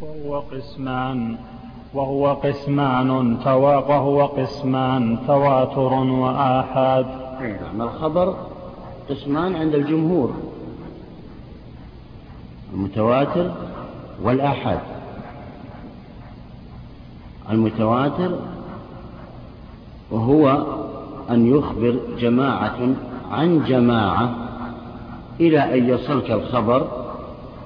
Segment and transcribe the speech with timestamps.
[0.00, 1.36] وهو قسمان
[1.94, 3.10] وهو قسمان
[3.88, 7.06] وهو قسمان تواتر وآحاد.
[7.40, 8.36] نعم الخبر
[9.10, 10.34] قسمان عند الجمهور.
[12.74, 13.50] المتواتر
[14.22, 14.80] والآحاد.
[17.50, 18.38] المتواتر
[20.10, 20.66] وهو
[21.30, 22.78] أن يخبر جماعة
[23.30, 24.34] عن جماعة
[25.40, 26.97] إلى أن يصلك الخبر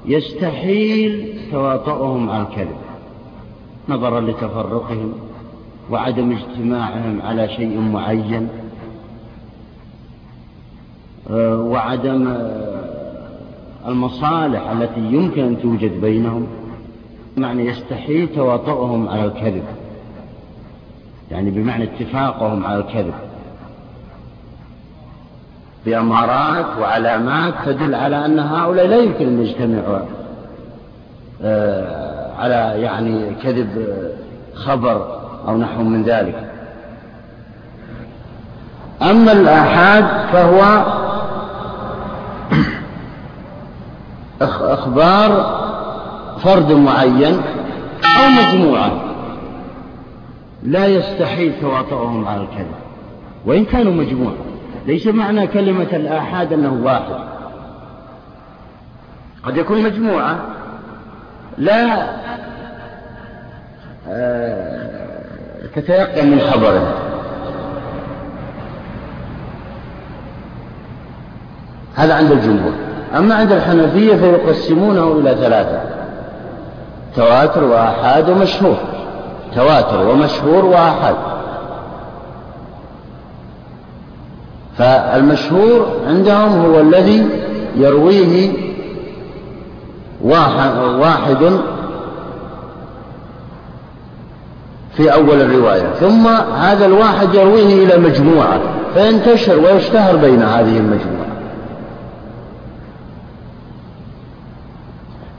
[0.07, 2.77] يستحيل تواطؤهم على الكذب
[3.89, 5.13] نظرا لتفرقهم
[5.91, 8.49] وعدم اجتماعهم على شيء معين
[11.31, 12.83] آه، وعدم آه،
[13.87, 16.47] المصالح التي يمكن أن توجد بينهم
[17.37, 19.65] معنى يستحيل تواطؤهم على الكذب
[21.31, 23.15] يعني بمعنى اتفاقهم على الكذب.
[25.87, 29.99] بأمارات وعلامات تدل على أن هؤلاء لا يمكن أن يجتمعوا
[31.45, 33.87] آه، على يعني كذب
[34.55, 36.51] خبر أو نحو من ذلك.
[39.03, 40.85] أما الآحاد فهو
[44.41, 45.63] أخبار
[46.45, 47.41] فرد معين
[48.05, 48.91] أو مجموعة
[50.63, 52.75] لا يستحيل تواطؤهم على الكذب
[53.47, 54.52] وإن كانوا مجموعة.
[54.87, 57.25] ليس معنى كلمة الآحاد أنه واحد.
[59.45, 60.39] قد يكون مجموعة.
[61.59, 62.07] لا.
[64.09, 64.83] آه،
[65.75, 66.95] تتيقن من خبره
[71.95, 72.73] هذا عند الجمهور.
[73.17, 75.81] أما عند الحنفية فيقسمونه إلى ثلاثة.
[77.17, 78.77] تواتر وآحاد ومشهور.
[79.55, 81.32] تواتر ومشهور وآحاد.
[84.79, 87.29] فالمشهور عندهم هو الذي
[87.77, 88.53] يرويه
[90.25, 91.61] واحد
[94.97, 95.93] في أول الرواية.
[96.01, 96.27] ثم
[96.57, 98.61] هذا الواحد يرويه إلى مجموعة
[98.95, 101.23] فينتشر ويشتهر بين هذه المجموعة.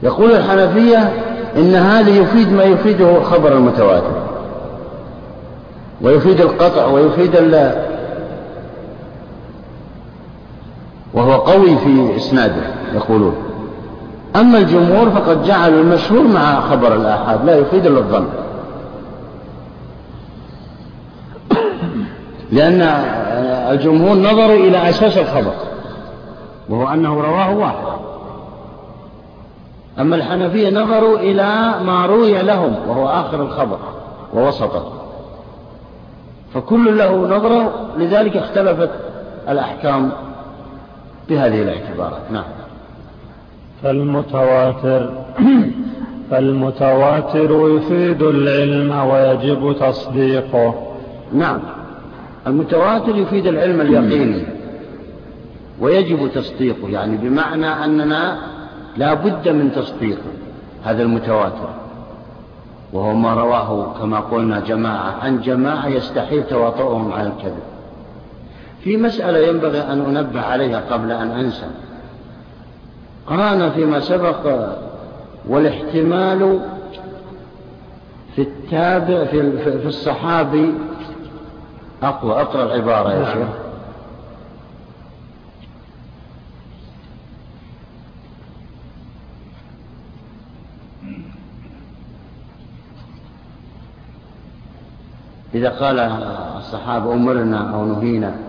[0.02, 1.12] يقول الحنفية
[1.56, 4.22] إن هذا يفيد ما يفيده خبر المتواتر
[6.02, 7.36] ويفيد القطع ويفيد
[11.14, 12.62] وهو قوي في إسناده
[12.94, 13.34] يقولون.
[14.36, 18.26] أما الجمهور فقد جعلوا المشهور مع خبر الآحاد لا يفيد إلا الظن.
[22.52, 22.82] لأن
[23.70, 25.54] الجمهور نظروا إلى أساس الخبر
[26.68, 27.94] وهو أنه رواه واحد.
[30.00, 33.78] أما الحنفية نظروا إلى ما روي لهم وهو آخر الخبر
[34.34, 34.92] ووسطه.
[36.54, 38.90] فكل له نظرة لذلك اختلفت
[39.48, 40.12] الأحكام
[41.28, 42.30] بهذه الاعتبارات.
[42.32, 42.44] نعم.
[43.82, 45.10] فالمتواتر
[46.30, 50.74] فالمتواتر يفيد العلم ويجب تصديقه.
[51.32, 51.60] نعم.
[52.46, 54.42] المتواتر يفيد العلم اليقيني
[55.80, 58.38] ويجب تصديقه يعني بمعنى أننا
[58.96, 60.30] لا بد من تصديقه
[60.84, 61.68] هذا المتواتر.
[62.92, 67.73] وهو ما رواه كما قلنا جماعة عن جماعة يستحيل تواطؤهم على الكذب.
[68.84, 71.66] في مسألة ينبغي أن أنبه عليها قبل أن أنسى.
[73.26, 74.68] قرأنا فيما سبق
[75.48, 76.60] والاحتمال
[78.34, 80.74] في التابع في, في الصحابي
[82.02, 83.48] أقوى أقرأ العبارة يا شيخ.
[95.54, 95.98] إذا قال
[96.58, 98.43] الصحابة أمرنا أو نهينا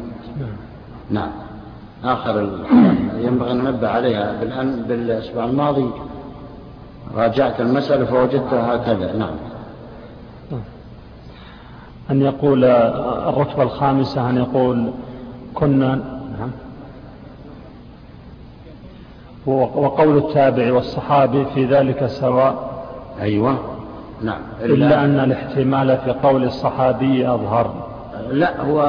[1.09, 1.29] نعم.
[2.03, 2.49] آخر
[3.17, 5.89] ينبغي أن ننبه عليها بالأن بالأسبوع الماضي.
[7.15, 9.13] راجعت المسألة فوجدتها هكذا.
[9.13, 9.35] نعم.
[12.11, 14.91] أن يقول الرتبة الخامسة أن يقول
[15.53, 15.95] كنا
[16.39, 16.51] نعم.
[19.45, 22.83] وقول التابع والصحابي في ذلك سواء.
[23.21, 23.57] أيوة.
[24.21, 24.41] نعم.
[24.61, 27.73] إلا, إلا أن الاحتمال في قول الصحابي أظهر.
[28.31, 28.81] لا هو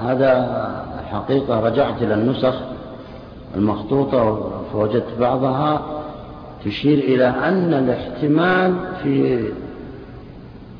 [0.00, 0.72] هذا
[1.12, 2.54] حقيقة رجعت إلى النسخ
[3.56, 5.82] المخطوطة فوجدت بعضها
[6.64, 9.44] تشير إلى أن الاحتمال في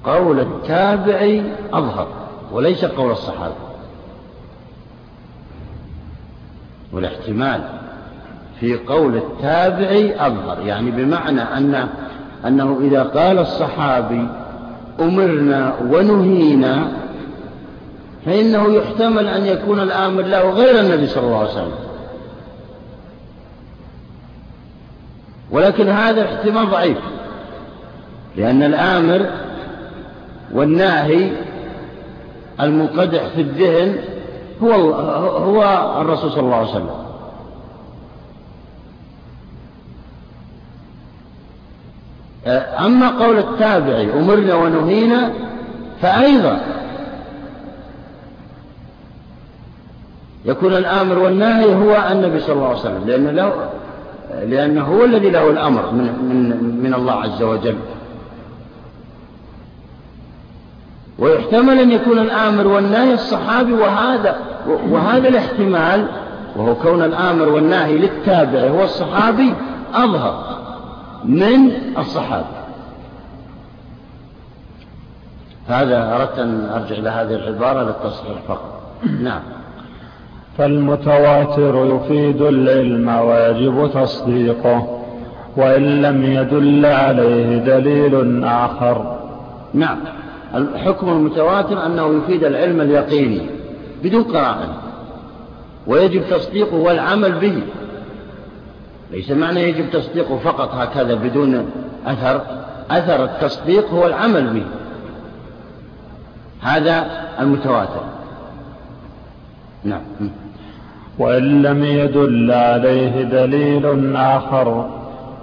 [0.04, 1.42] قول التابعي
[1.72, 2.06] أظهر
[2.52, 3.54] وليس قول الصحابي
[6.92, 7.60] والاحتمال
[8.60, 11.88] في قول التابعي أظهر يعني بمعنى أن
[12.46, 14.28] أنه إذا قال الصحابي
[15.00, 17.01] أمرنا ونهينا
[18.26, 21.74] فإنه يحتمل أن يكون الآمر له غير النبي صلى الله عليه وسلم.
[25.50, 26.98] ولكن هذا احتمال ضعيف
[28.36, 29.26] لأن الآمر
[30.52, 31.30] والناهي
[32.60, 33.98] المنقدح في الذهن
[34.62, 34.72] هو
[35.34, 35.62] هو
[36.00, 37.02] الرسول صلى الله عليه وسلم.
[42.86, 45.32] أما قول التابعي أمرنا ونهينا
[46.02, 46.60] فأيضا
[50.44, 53.70] يكون الآمر والناهي هو النبي صلى الله عليه وسلم لأنه, له
[54.44, 57.76] لأنه هو الذي له الأمر من, من, من الله عز وجل.
[61.18, 64.36] ويحتمل أن يكون الآمر والناهي الصحابي وهذا
[64.66, 66.06] وهذا الاحتمال
[66.56, 69.54] وهو كون الآمر والناهي للتابع هو الصحابي
[69.94, 70.58] أظهر
[71.24, 72.62] من الصحابة
[75.68, 78.82] هذا أردت أن أرجع إلى هذه العبارة للتصحيح فقط.
[79.20, 79.42] نعم.
[80.58, 85.02] فالمتواتر يفيد العلم ويجب تصديقه
[85.56, 89.18] وإن لم يدل عليه دليل آخر.
[89.74, 89.98] نعم.
[90.54, 93.40] الحكم المتواتر أنه يفيد العلم اليقيني
[94.02, 94.68] بدون قراءة
[95.86, 97.62] ويجب تصديقه والعمل به.
[99.10, 101.70] ليس معنى يجب تصديقه فقط هكذا بدون
[102.06, 102.40] أثر
[102.90, 104.64] أثر التصديق هو العمل به.
[106.60, 107.06] هذا
[107.40, 108.02] المتواتر.
[109.84, 110.00] نعم.
[111.18, 114.86] وإن لم يدل عليه دليل آخر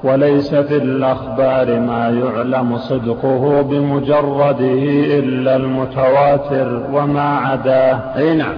[0.04, 4.84] وليس في الأخبار ما يعلم صدقه بمجرده
[5.20, 8.18] إلا المتواتر وما عداه.
[8.18, 8.56] أي نعم.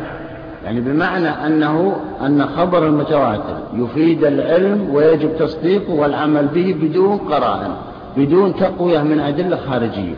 [0.65, 7.71] يعني بمعنى أنه أن خبر المتواتر يفيد العلم ويجب تصديقه والعمل به بدون قرائن
[8.17, 10.15] بدون تقوية من أدلة خارجية.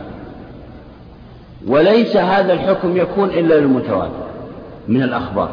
[1.68, 4.24] وليس هذا الحكم يكون إلا للمتواتر
[4.88, 5.48] من الأخبار.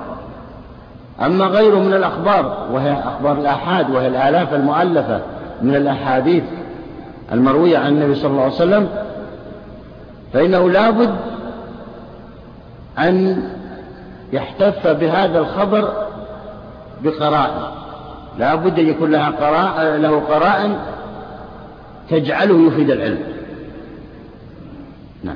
[1.26, 5.22] أما غيره من الأخبار وهي أخبار الآحاد وهي الآلاف المؤلفة
[5.62, 6.44] من الأحاديث
[7.32, 8.90] المروية عن النبي صلى الله عليه وسلم
[10.34, 11.16] فإنه لابد
[13.00, 13.44] أن
[14.34, 15.94] يحتف بهذا الخبر
[17.04, 17.62] بقرائن
[18.40, 20.76] لا بد أن يكون لها قرائن له قرائن
[22.10, 23.24] تجعله يفيد العلم
[25.24, 25.36] نعم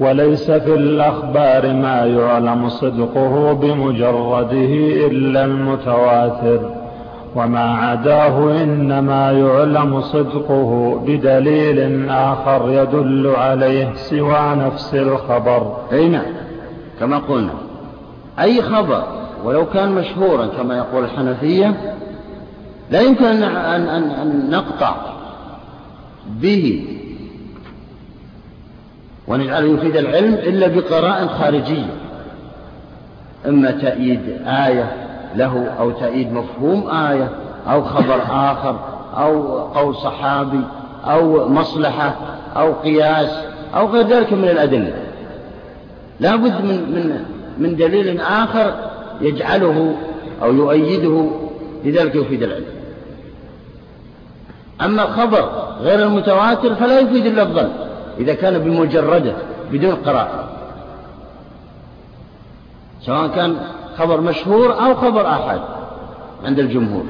[0.00, 4.72] وليس في الأخبار ما يعلم صدقه بمجرده
[5.06, 6.70] إلا المتواتر
[7.36, 15.76] وما عداه إنما يعلم صدقه بدليل آخر يدل عليه سوى نفس الخبر.
[15.92, 16.32] أي نعم
[17.00, 17.52] كما قلنا
[18.40, 19.02] أي خبر
[19.44, 21.94] ولو كان مشهورا كما يقول الحنفية
[22.90, 24.94] لا يمكن أن, أن, أن, نقطع
[26.26, 26.84] به
[29.28, 31.94] ونجعله يفيد العلم إلا بقراء خارجية.
[33.46, 34.92] إما تأييد آية
[35.36, 37.30] له أو تأييد مفهوم آية
[37.68, 38.80] أو خبر آخر
[39.16, 40.60] أو قول صحابي
[41.04, 42.16] أو مصلحة
[42.56, 43.30] أو قياس
[43.74, 44.92] أو غير ذلك من الأدلة.
[46.20, 47.24] لا بد من, من,
[47.58, 48.74] من دليل آخر
[49.20, 49.96] يجعله
[50.42, 51.26] أو يؤيده
[51.84, 52.64] لذلك يفيد العلم.
[54.80, 55.48] أما الخبر
[55.80, 57.85] غير المتواتر فلا يفيد إلا الظن
[58.18, 59.32] إذا كان بمجردة
[59.72, 60.48] بدون قراءة.
[63.00, 63.56] سواء كان
[63.96, 65.60] خبر مشهور أو خبر آحاد
[66.44, 67.04] عند الجمهور.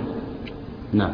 [0.92, 1.12] نعم.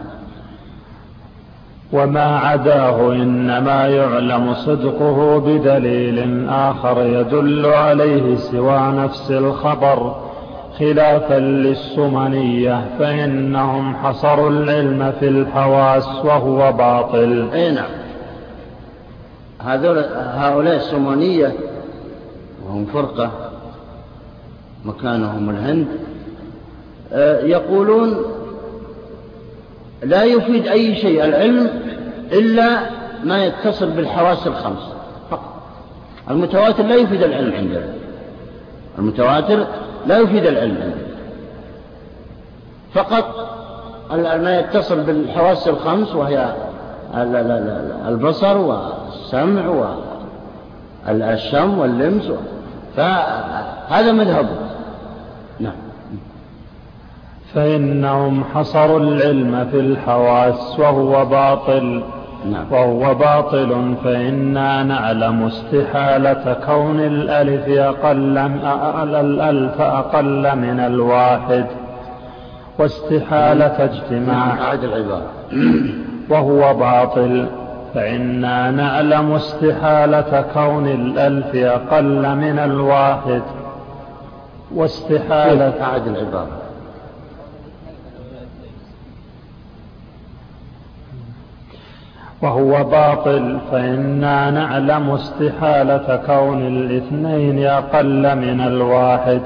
[1.93, 10.17] وما عداه إنما يعلم صدقه بدليل آخر يدل عليه سوى نفس الخبر.
[10.79, 17.49] خلافا للسمنية فإنهم حصروا العلم في الحواس وهو باطل.
[17.53, 18.02] أي نعم.
[19.65, 21.53] هؤلاء السمنية
[22.67, 23.31] وهم فرقة
[24.85, 25.87] مكانهم الهند
[27.13, 28.17] آه، يقولون
[30.03, 31.71] لا يفيد أي شيء العلم
[32.33, 32.81] إلا
[33.25, 34.83] ما يتصل بالحواس الخمس
[35.31, 35.63] فقط.
[36.31, 37.95] المتواتر لا يفيد العلم عندنا.
[38.99, 39.67] المتواتر
[40.07, 41.03] لا يفيد العلم عندنا.
[42.95, 43.49] فقط
[44.43, 46.55] ما يتصل بالحواس الخمس وهي
[48.09, 48.59] البصر
[49.32, 49.94] والسمع
[51.08, 52.32] والشم واللمس
[52.96, 54.56] فهذا مذهبه
[55.60, 55.72] نعم.
[57.55, 62.03] فإنهم حصروا العلم في الحواس وهو باطل.
[62.51, 62.65] نعم.
[62.70, 68.39] وهو باطل فإنا نعلم استحالة كون الألف أقل
[69.15, 71.67] الألف أقل من الواحد.
[72.79, 74.60] واستحالة اجتماع.
[74.60, 75.27] أعد العبارة.
[76.31, 77.62] وهو باطل.
[77.94, 83.43] فإنا نعلم استحالة كون الألف أقل من الواحد.
[84.75, 85.82] واستحالة.
[85.82, 86.58] أعد العبارة
[92.43, 93.58] وهو باطل.
[93.72, 99.43] فإنا نعلم استحالة كون الاثنين أقل من الواحد.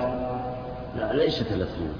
[0.99, 1.93] لا ليست الاثنين.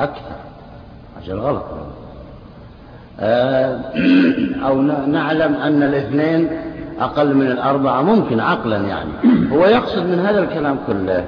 [0.00, 0.36] أكثر.
[1.22, 1.64] أجل غلط.
[4.66, 6.48] أو نعلم أن الاثنين
[7.00, 9.10] أقل من الأربعة ممكن عقلا يعني.
[9.52, 11.24] هو يقصد من هذا الكلام كله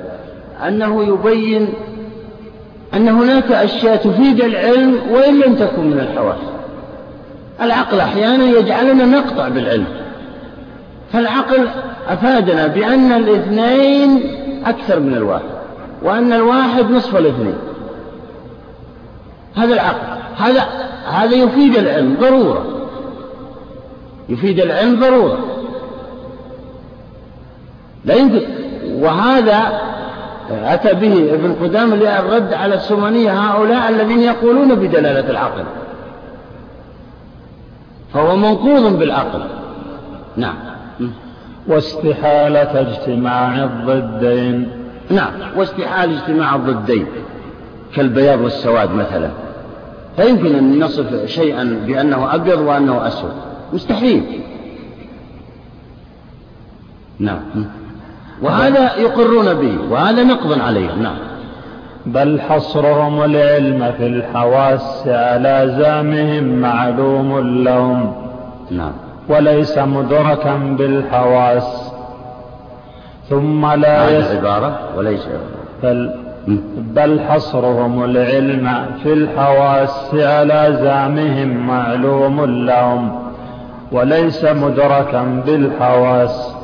[0.68, 1.68] أنه يبين
[2.94, 6.38] أن هناك أشياء تفيد العلم وإن لم تكن من الحواس.
[7.60, 9.86] العقل أحيانا يجعلنا نقطع بالعلم.
[11.12, 11.68] فالعقل
[12.08, 14.22] أفادنا بأن الاثنين
[14.66, 15.54] أكثر من الواحد
[16.02, 17.56] وأن الواحد نصف الاثنين.
[19.56, 20.18] هذا العقل.
[20.36, 20.64] هذا
[21.04, 22.64] هذا يفيد العلم ضرورة.
[24.28, 25.38] يفيد العلم ضرورة.
[28.04, 28.42] لا يمكن.
[28.94, 29.80] وهذا
[30.50, 35.64] أتى به ابن قدام للرد على السمنية هؤلاء الذين يقولون بدلالة العقل.
[38.14, 39.42] فهو منقوض بالعقل.
[40.36, 40.54] نعم.
[41.66, 44.70] واستحالة اجتماع الضدين.
[45.10, 45.32] نعم.
[45.56, 47.06] واستحال اجتماع الضدين.
[47.96, 49.30] كالبياض والسواد مثلا.
[50.16, 53.32] فيمكن أن نصف شيئا بأنه أبيض وأنه أسود.
[53.72, 54.40] مستحيل.
[57.18, 57.40] نعم.
[58.42, 61.16] وهذا يقرون به وهذا نقض عليهم نعم.
[62.06, 68.14] بل حصرهم العلم في الحواس على زامهم معلوم لهم.
[68.70, 68.92] نعم.
[69.28, 71.92] وليس مدركا بالحواس.
[73.30, 74.26] ثم لا يس...
[74.26, 75.28] عبارة وليس
[75.82, 76.23] بل
[76.78, 83.18] بل حصرهم العلم في الحواس على زامهم معلوم لهم
[83.92, 86.54] وليس مدركا بالحواس.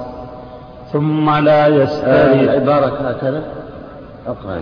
[0.92, 3.42] ثم لا يستري العبارة هكذا
[4.26, 4.60] أقرأ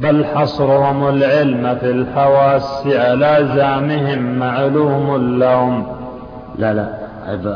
[0.00, 5.86] بل حصرهم العلم في الحواس على زعمهم معلوم لهم.
[6.58, 6.88] لا لا
[7.28, 7.46] عب...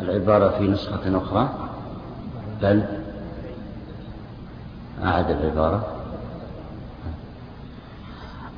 [0.00, 1.48] العبارة في نسخة أخرى.
[2.62, 2.82] بل
[5.04, 5.82] أعد العبارة؟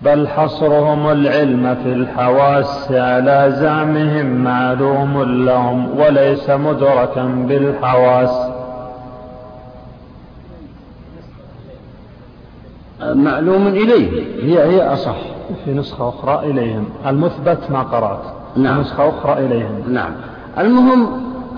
[0.03, 8.51] بل حصرهم العلم في الحواس على زعمهم معلوم لهم وليس مدركا بالحواس.
[13.03, 15.17] معلوم إليه هي هي أصح.
[15.65, 16.85] في نسخة أخرى إليهم.
[17.07, 18.23] المثبت ما قرأت.
[18.57, 18.81] نعم.
[18.81, 19.83] نسخة أخرى إليهم.
[19.89, 20.13] نعم.
[20.59, 21.07] المهم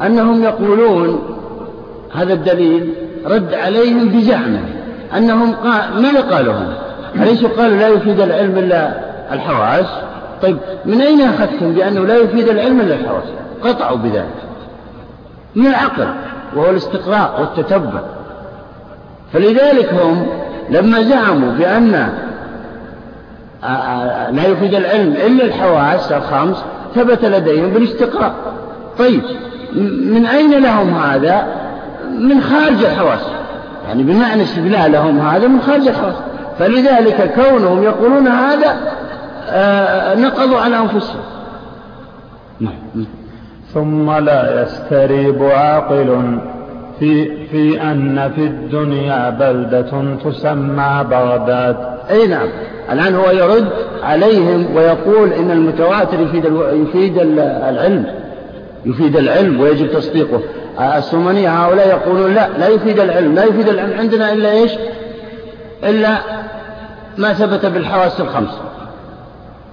[0.02, 1.18] أنهم يقولون
[2.14, 2.92] هذا الدليل
[3.26, 4.60] رد عليهم بزعمه
[5.16, 6.72] أنهم قال ماذا قالوا هم
[7.22, 9.00] أليس قالوا لا يفيد العلم إلا
[9.32, 9.86] الحواس؟
[10.42, 13.24] طيب من أين أخذتم بأنه لا يفيد العلم إلا الحواس؟
[13.64, 14.34] قطعوا بذلك.
[15.54, 16.08] من العقل
[16.56, 18.00] وهو الاستقراء والتتبع.
[19.32, 20.26] فلذلك هم
[20.70, 22.08] لما زعموا بأن
[24.32, 26.56] لا يفيد العلم إلا الحواس الخمس
[26.94, 28.34] ثبت لديهم بالاستقراء.
[28.98, 29.22] طيب
[30.06, 31.46] من أين لهم هذا؟
[32.20, 33.20] من خارج الحواس.
[33.86, 36.14] يعني بمعنى استدلالهم هذا من خارج الحواس.
[36.58, 38.76] فلذلك كونهم يقولون هذا
[40.14, 41.20] نقضوا على أنفسهم.
[42.60, 43.06] نعم.
[43.74, 46.38] ثم لا يستريب عاقل
[46.98, 51.76] في, في أن في الدنيا بلدة تسمى بغداد.
[52.10, 52.48] أي نعم.
[52.92, 53.68] الآن هو يرد
[54.02, 56.62] عليهم ويقول إن المتواتر يفيد, ألو...
[56.62, 58.06] يفيد العلم
[58.86, 60.40] يفيد العلم ويجب تصديقه.
[60.80, 63.98] السمنية هؤلاء يقولون لا لا يفيد العلم لا يفيد العلم.
[63.98, 64.72] عندنا إلا إيش؟
[65.84, 66.18] إلا
[67.18, 68.50] ما ثبت بالحواس الخمس.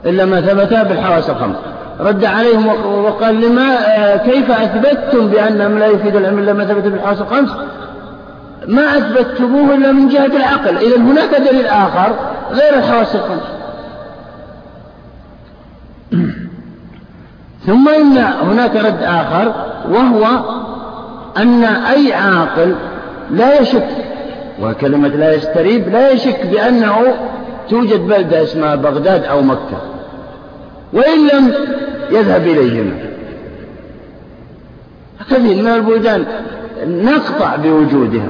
[0.06, 1.56] إلا ما ثبت بالحواس الخمس.
[2.00, 2.68] رد عليهم
[3.06, 3.76] وقال لما
[4.18, 7.50] كيف أثبتتم بأنهم لا يفيد العلم إلا ما ثبت بالحواس الخمس؟
[8.68, 10.78] ما أثبتتموه إلا من جهة العقل.
[10.78, 12.16] إذا هناك دليل آخر
[12.52, 13.44] غير الحواس الخمس.
[17.68, 19.54] ثم إن هناك رد آخر
[19.90, 20.26] وهو
[21.38, 22.76] أن أي عاقل
[23.32, 23.88] لا يشك
[24.62, 26.96] وكلمة لا يستريب لا يشك بأنه
[27.70, 29.82] توجد بلدة اسمها بغداد أو مكة
[30.94, 31.54] وإن لم
[32.12, 32.96] يذهب إليهما.
[35.30, 36.26] كثير من البلدان
[36.88, 38.30] نقطع بوجودها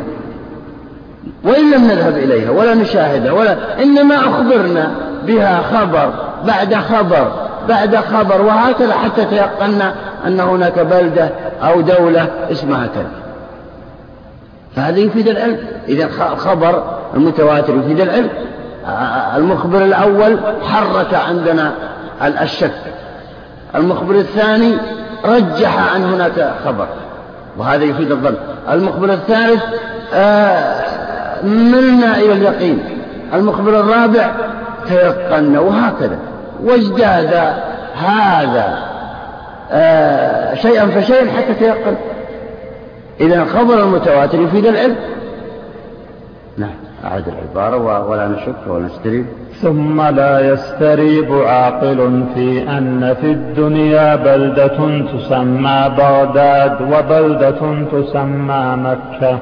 [1.43, 4.91] وإن لم نذهب إليها ولا نشاهدها ولا إنما أخبرنا
[5.27, 6.13] بها خبر
[6.45, 7.52] بعد خبر.
[7.69, 9.93] بعد خبر وهكذا حتى تيقنا
[10.27, 11.29] أن هناك بلدة
[11.63, 13.11] أو دولة اسمها كذا.
[14.75, 15.57] فهذا يفيد العلم.
[15.87, 16.83] إذا الخبر
[17.15, 18.29] المتواتر يفيد العلم.
[19.35, 21.71] المخبر الأول حرك عندنا
[22.41, 22.71] الشك.
[23.75, 24.77] المخبر الثاني
[25.25, 26.87] رجح عن هناك خبر
[27.57, 28.35] وهذا يفيد الظن.
[28.71, 29.63] المخبر الثالث
[31.43, 32.99] ملنا إلى اليقين.
[33.33, 34.31] المخبر الرابع
[34.87, 36.17] تيقن وهكذا.
[36.63, 37.33] وازداد
[37.95, 38.77] هذا
[39.71, 41.95] آه شيئا فشيئا حتى تيقن.
[43.21, 44.95] إذا الخبر المتواتر يفيد العلم.
[46.57, 46.75] نعم.
[47.05, 49.25] أعد العبارة ولا نشك ولا نستريب.
[49.61, 59.39] ثم لا يستريب عاقل في أن في الدنيا بلدة تسمى بغداد وبلدة تسمى مكة.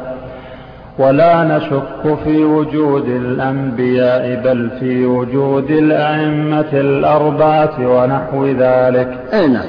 [0.97, 9.19] ولا نشك في وجود الأنبياء بل في وجود الأئمة الأربعة ونحو ذلك.
[9.33, 9.65] أي نعم.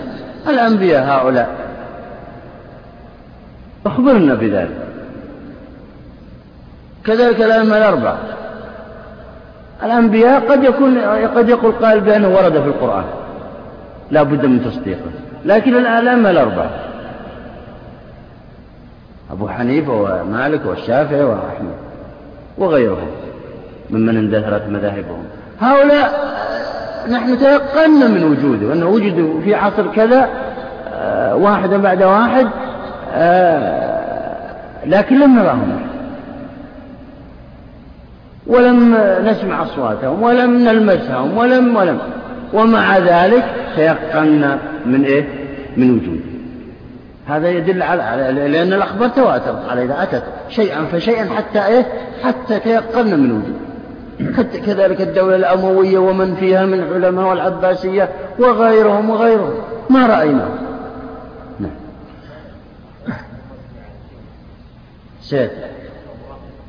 [0.49, 1.49] الأنبياء هؤلاء.
[3.87, 4.76] أخبرنا بذلك.
[7.05, 8.19] كذلك الأئمة الأربعة.
[9.83, 10.99] الأنبياء قد يكون
[11.37, 13.05] قد يقول قائل بأنه ورد في القرآن.
[14.11, 15.11] لا بد من تصديقه.
[15.45, 16.91] لكن الأئمة الأربعة.
[19.32, 21.74] أبو حنيفة ومالك والشافعي وأحمد
[22.58, 23.10] وغيرهم
[23.90, 25.24] ممن اندثرت مذاهبهم.
[25.60, 26.32] هؤلاء
[27.10, 30.28] نحن تيقنا من وجوده أنه وجدوا في عصر كذا
[30.94, 32.46] آه، واحدا بعد واحد
[33.14, 34.52] آه،
[34.86, 35.80] لكن لم نراهم.
[38.46, 41.98] ولم نسمع أصواتهم ولم نلمسهم ولم ولم.
[42.52, 43.44] ومع ذلك
[43.76, 45.24] تيقنا من إيه؟
[45.76, 46.31] من وجوده.
[47.26, 51.87] هذا يدل على لأن الأخبار تواترت على إذا أتت شيئا فشيئا حتى إيه؟
[52.25, 53.73] حتى تيقنا من وجوده
[54.67, 59.52] كذلك الدولة الأموية ومن فيها من علماء والعباسية وغيرهم وغيرهم.
[59.91, 60.49] ما رأينا؟
[61.61, 61.71] نعم.
[65.21, 65.55] سيأتي.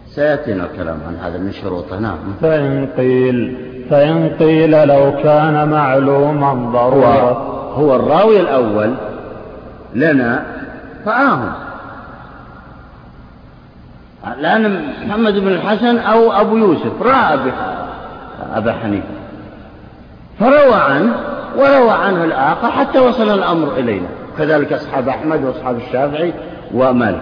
[0.10, 2.00] سيأتينا الكلام عن هذا من شروطه.
[2.00, 2.18] نعم.
[2.42, 3.58] فإن قيل
[3.90, 7.32] فإن قيل لو كان معلوما ضرورة.
[7.32, 8.94] هو, هو الراوي الأول
[9.96, 10.44] لنا
[11.08, 11.54] رآهم
[14.40, 17.40] الآن محمد بن الحسن أو أبو يوسف رأى
[18.54, 19.08] أبا حنيفة.
[20.40, 21.16] فروى عنه
[21.58, 24.08] وروى عنه الآخر حتى وصل الأمر إلينا.
[24.38, 26.34] كذلك أصحاب أحمد وأصحاب الشافعي
[26.74, 27.22] ومالك.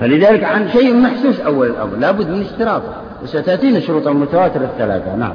[0.00, 2.94] فلذلك عن شيء محسوس أول الأمر لابد من اشتراطه.
[3.22, 5.16] وستأتينا شروط المتواتر الثلاثة.
[5.16, 5.34] نعم.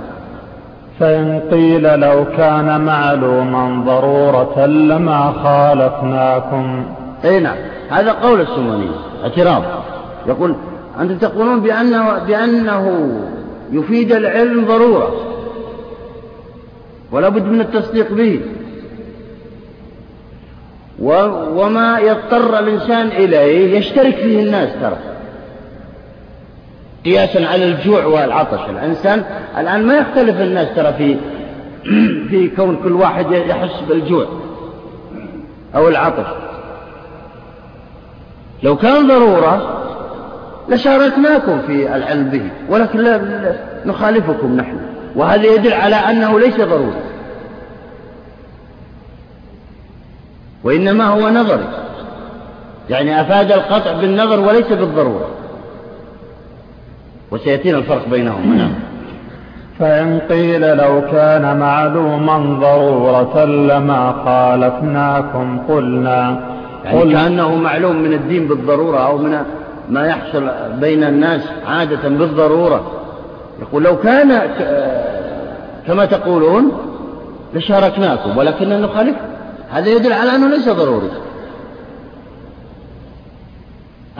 [1.01, 6.85] فإن قيل لو كان معلوما ضرورة لما خالفناكم.
[7.25, 7.55] أي نعم
[7.89, 8.87] هذا قول السموني
[9.23, 9.63] اعتراض.
[10.27, 10.55] يقول
[10.99, 13.09] أنتم تقولون بأنه, بأنه
[13.71, 15.11] يفيد العلم ضرورة.
[17.11, 18.41] ولا بد من التصديق به.
[21.55, 24.97] وما يضطر الإنسان إليه يشترك فيه الناس ترى.
[27.05, 28.69] قياسا على الجوع والعطش.
[28.69, 29.23] الإنسان
[29.57, 31.17] الآن ما يختلف الناس ترى في
[32.29, 34.25] في كون كل واحد يحس بالجوع
[35.75, 36.27] أو العطش.
[38.63, 39.77] لو كان ضرورة
[40.69, 43.21] لشاركناكم في العلم به ولكن لا
[43.85, 44.77] نخالفكم نحن
[45.15, 47.01] وهذا يدل على أنه ليس ضروري
[50.63, 51.67] وإنما هو نظري.
[52.89, 55.40] يعني أفاد القطع بالنظر وليس بالضرورة.
[57.31, 58.73] وسيأتينا الفرق بينهما نعم.
[59.79, 66.39] فإن قيل لو كان معلوما ضرورة لما خالفناكم قلنا
[66.85, 69.43] يعني قل كأنه معلوم من الدين بالضرورة أو من
[69.89, 72.91] ما يحصل بين الناس عادة بالضرورة.
[73.61, 74.41] يقول لو كان
[75.87, 76.71] كما تقولون
[77.53, 79.25] لشاركناكم ولكننا نخالفكم
[79.71, 81.09] هذا يدل على أنه ليس ضروري.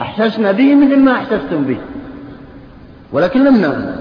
[0.00, 1.76] أحسسنا به مثل ما أحسستم به.
[3.12, 3.94] ولكن لم نرى.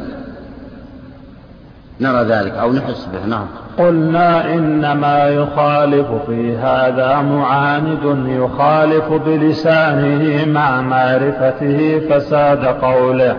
[2.23, 3.45] ذلك أو نحس به نعم.
[3.77, 13.37] قلنا إنما يخالف في هذا معاند يخالف بلسانه مع معرفته فساد قوله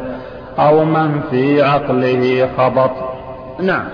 [0.59, 2.91] أو من في عقله خبط.
[3.61, 3.85] نعم.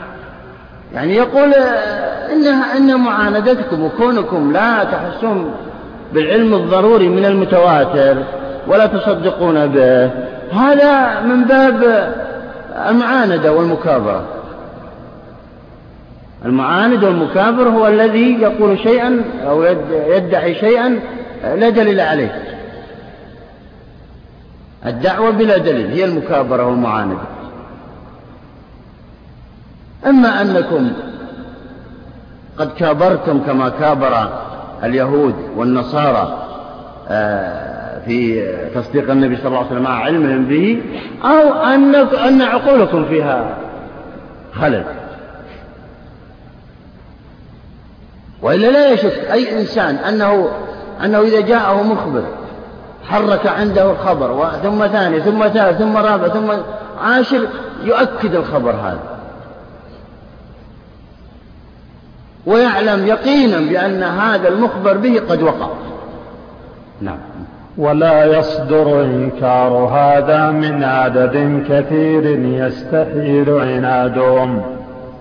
[0.95, 1.55] يعني يقول
[2.33, 5.55] إنها إن معاندتكم وكونكم لا تحسون
[6.15, 8.17] بالعلم الضروري من المتواتر.
[8.69, 10.11] ولا تصدقون به.
[10.53, 12.13] هذا من باب
[12.89, 14.25] المعاندة والمكابرة.
[16.45, 21.01] المعاند والمكابر هو الذي يقول شيئا أو يدعي شيئا
[21.43, 22.43] لا دليل عليه.
[24.87, 27.19] الدعوة بلا دليل هي المكابرة والمعاندة
[30.07, 30.93] أما أنكم
[32.59, 34.29] قد كابرتم كما كابر
[34.85, 36.45] اليهود والنصارى
[37.09, 40.83] آه، في تصديق النبي صلى الله عليه وسلم مع علمهم به
[41.25, 41.63] أو
[42.29, 43.57] أن عقولكم فيها
[44.53, 44.85] خلل.
[48.43, 50.49] وإلا لا يشك أي إنسان أنه
[51.05, 52.23] أنه إذا جاءه مخبر
[53.09, 56.51] حرك عنده الخبر ثم ثاني ثم ثالث ثم رابع ثم
[57.01, 57.49] عاشر
[57.83, 59.19] يؤكد الخبر هذا.
[62.47, 65.69] ويعلم يقينا بأن هذا المخبر به قد وقع.
[67.01, 67.19] نعم.
[67.79, 74.63] ولا يصدر إنكار هذا من عدد كثير يستحيل عنادهم.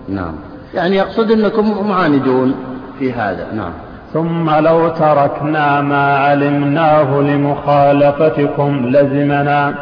[0.08, 0.34] نعم.
[0.74, 2.54] يعني يقصد أنكم معاندون
[2.98, 3.46] في هذا.
[3.54, 3.72] نعم.
[4.12, 9.74] ثم لو تركنا ما علمناه لمخالفتكم لزمنا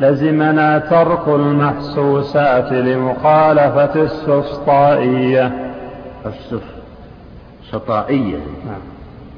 [0.00, 5.52] لزمنا ترك المحسوسات لمخالفة السفطائية.
[7.64, 8.80] السفطائية نعم.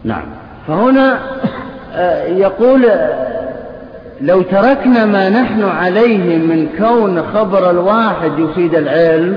[0.04, 0.24] نعم.
[0.68, 1.18] فهنا
[2.26, 2.88] يقول
[4.20, 9.36] لو تركنا ما نحن عليه من كون خبر الواحد يفيد العلم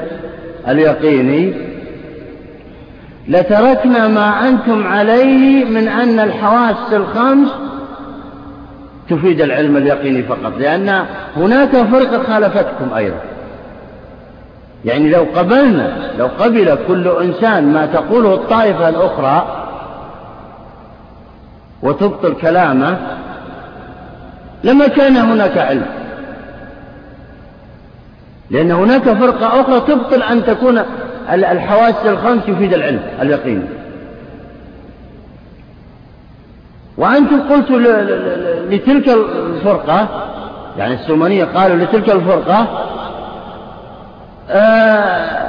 [0.68, 1.54] اليقيني
[3.28, 7.50] لتركنا ما أنتم عليه من أن الحواس الخمس
[9.10, 11.06] تفيد العلم اليقيني فقط لأن
[11.38, 13.20] هناك فرقة خالفتكم أيضا.
[14.86, 19.64] يعني لو قبلنا لو قبل كل إنسان ما تقوله الطائفة الأخرى
[21.82, 22.98] وتبطل كلامه
[24.64, 25.86] لما كان هناك علم.
[28.50, 30.82] لأن هناك فرقة أخرى تبطل أن تكون
[31.34, 33.68] الحواس الخمس يفيد العلم اليقين.
[36.98, 37.80] وأنتم قلتوا
[38.70, 40.08] لتلك الفرقة
[40.78, 42.68] يعني السومانية قالوا لتلك الفرقة
[44.50, 45.46] آه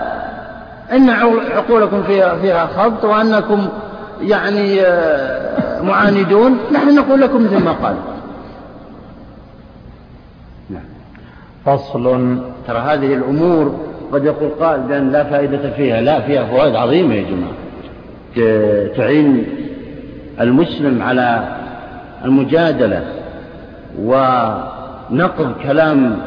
[0.92, 1.10] إن
[1.56, 3.68] عقولكم فيها, فيها خبط وأنكم
[4.20, 5.45] يعني آه
[5.86, 7.96] معاندون نحن نقول لكم مثل ما قال.
[10.70, 10.82] نعم.
[11.64, 12.38] فصل.
[12.66, 13.80] ترى هذه الأمور
[14.12, 16.00] قد يقول قائل بأن لا فائدة فيها.
[16.00, 17.54] لا فيها فوائد عظيمة يا جماعة.
[18.96, 19.46] تعين
[20.40, 21.56] المسلم على
[22.24, 23.04] المجادلة
[24.02, 26.18] ونقض كلام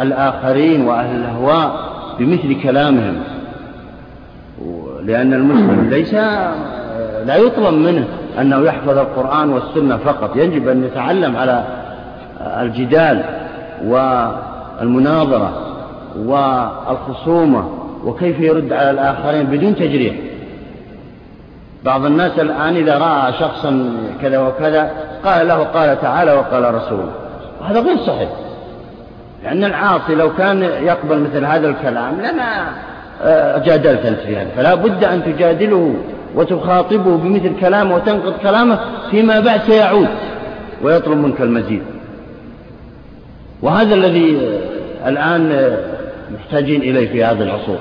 [0.00, 3.22] الآخرين وأهل الأهواء بمثل كلامهم.
[5.04, 6.14] لأن المسلم ليس
[7.26, 8.04] لا يطلب منه
[8.40, 10.36] أنه يحفظ القرآن والسنة فقط.
[10.36, 11.64] يجب أن يتعلم على
[12.40, 13.24] الجدال
[13.84, 15.52] والمناظرة
[16.18, 17.68] والخصومة
[18.04, 20.14] وكيف يرد على الآخرين بدون تجريح.
[21.84, 24.90] بعض الناس الآن إذا رأى شخصا كذا وكذا
[25.24, 27.06] قال له قال تعالى وقال رسول.
[27.60, 28.28] وهذا غير صحيح.
[29.44, 32.66] لأن العاصي لو كان يقبل مثل هذا الكلام لما
[33.22, 34.48] آه، جادلت أنت في هذا.
[34.56, 35.94] فلا بد أن تجادله.
[36.34, 38.78] وتخاطبه بمثل كلامه وتنقض كلامه
[39.10, 40.08] فيما بعد سيعود
[40.82, 41.82] ويطلب منك المزيد.
[43.62, 44.58] وهذا الذي
[45.06, 45.72] الآن
[46.34, 47.78] محتاجين إليه في هذا العصور.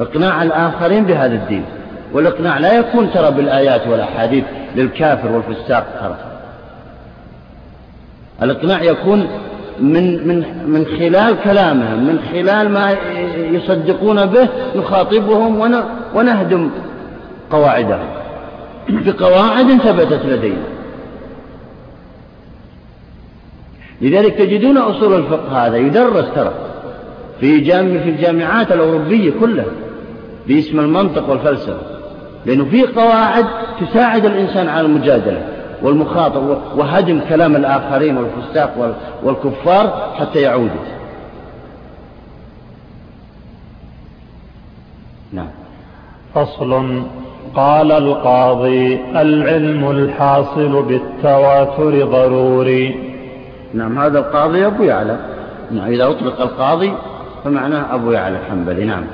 [0.00, 1.64] إقناع الآخرين بهذا الدين.
[2.12, 4.44] والإقناع لا يكون ترى بالآيات والأحاديث
[4.76, 6.16] للكافر والفساق ترى.
[8.42, 9.26] الإقناع يكون
[9.80, 12.96] من, من, من خلال كلامهم من خلال ما
[13.36, 15.80] يصدقون به نخاطبهم
[16.14, 16.70] ونهدم
[17.50, 18.08] قواعدهم
[18.88, 20.78] بقواعد ثبتت لدينا.
[24.00, 26.52] لذلك تجدون أصول الفقه هذا يدرس ترى
[27.40, 29.64] في جامع في الجامعات الأوروبية كلها
[30.46, 31.98] باسم المنطق والفلسفة
[32.46, 33.46] لأنه في قواعد
[33.80, 35.48] تساعد الإنسان على المجادلة
[35.82, 40.98] والمخاطر وهدم كلام الآخرين والفساق والكفار حتى يعودوا
[45.32, 45.48] نعم.
[46.34, 47.02] فصل
[47.54, 52.96] قال القاضي العلم الحاصل بالتواتر ضروري.
[53.74, 55.18] نعم هذا القاضي أبو يعلى.
[55.70, 56.92] نعم إذا أطلق القاضي
[57.44, 59.04] فمعناه أبو يعلى الحنبلي نعم.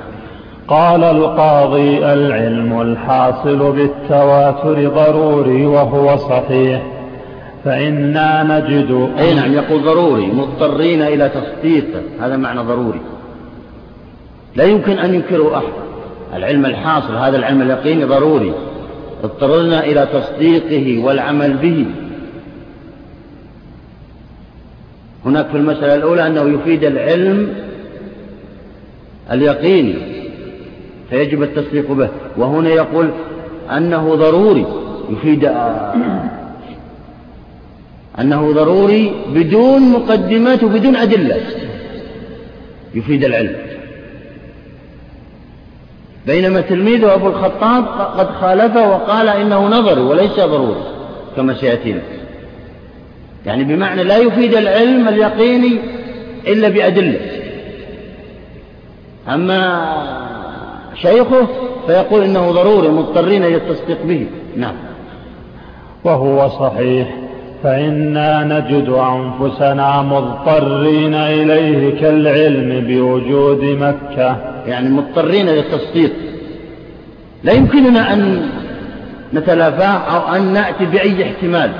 [0.67, 6.81] قال القاضي العلم الحاصل بالتواتر ضروري وهو صحيح
[7.65, 13.01] فإنا نجد أي نعم يقول ضروري مضطرين إلى تصديقه هذا معنى ضروري.
[14.55, 15.84] لا يمكن أن ينكره أحد.
[16.33, 18.53] العلم الحاصل هذا العلم اليقيني ضروري.
[19.23, 21.85] اضطررنا إلى تصديقه والعمل به.
[25.25, 27.53] هناك في المسألة الأولى أنه يفيد العلم
[29.31, 29.95] اليقيني
[31.09, 32.09] فيجب التصديق به.
[32.37, 33.09] وهنا يقول
[33.77, 34.65] أنه ضروري
[35.09, 35.49] يفيد
[38.19, 41.41] أنه ضروري بدون مقدمات وبدون أدلة.
[42.95, 43.55] يفيد العلم.
[46.25, 47.85] بينما تلميذه أبو الخطاب
[48.17, 50.83] قد خالفه وقال إنه نظري وليس ضروري
[51.35, 52.01] كما سيأتينا.
[53.45, 55.79] يعني بمعنى لا يفيد العلم اليقيني
[56.47, 57.19] إلا بأدلة.
[59.29, 59.93] أما
[61.01, 61.47] شيخه
[61.87, 64.27] فيقول إنه ضروري مضطرين إلى التصديق به.
[64.55, 64.75] نعم.
[66.03, 67.24] وهو صحيح.
[67.65, 74.37] فإنا نجد أنفسنا مضطرين إليه كالعلم بوجود مكة.
[74.65, 76.11] يعني مضطرين للتصديق
[77.43, 78.49] لا يمكننا أن
[79.33, 81.71] نتلافاه أو أن نأتي بأي احتمال.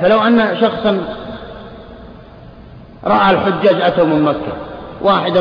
[0.00, 0.98] فلو أن شخصا
[3.04, 4.52] رأى الحجاج أتوا من مكة
[5.02, 5.40] واحدا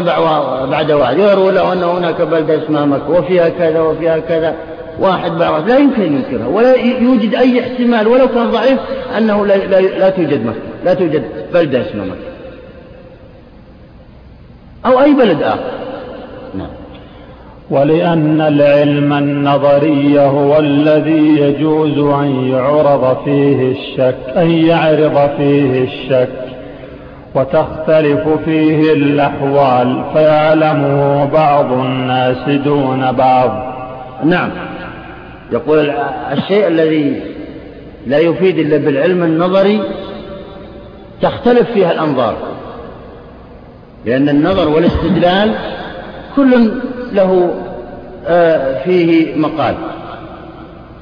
[0.66, 4.56] بعد واحد يروي له أن هناك بلدة اسمها مكة وفيها كذا وفيها كذا.
[5.02, 8.80] واحد واحد لا يمكن أن ينكرها ولا يوجد أي احتمال ولو كان ضعيف
[9.18, 12.32] أنه لا, لا, لا توجد مكة لا توجد بلدة اسمها مكة.
[14.86, 15.72] أو أي بلد آخر.
[16.58, 16.68] نعم.
[17.70, 26.42] ولأن العلم النظري هو الذي يجوز أن يعرض فيه الشك أن يعرض فيه الشك
[27.36, 33.52] وتختلف فيه الأحوال فيعلمه بعض الناس دون بعض.
[34.24, 34.50] نعم.
[35.52, 35.90] يقول
[36.32, 37.22] الشيء الذي
[38.08, 39.82] لا يفيد إلا بالعلم النظري
[41.22, 42.38] تختلف فيها الأنظار
[44.06, 45.56] لأن النظر والاستدلال
[46.36, 46.72] كل
[47.14, 47.54] له
[48.28, 49.76] آه، فيه مقال.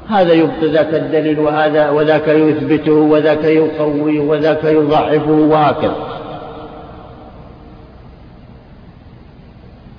[0.09, 5.95] هذا يبطل ذاك الدليل وهذا وذاك يثبته وذاك يقويه وذاك يضعفه وهكذا.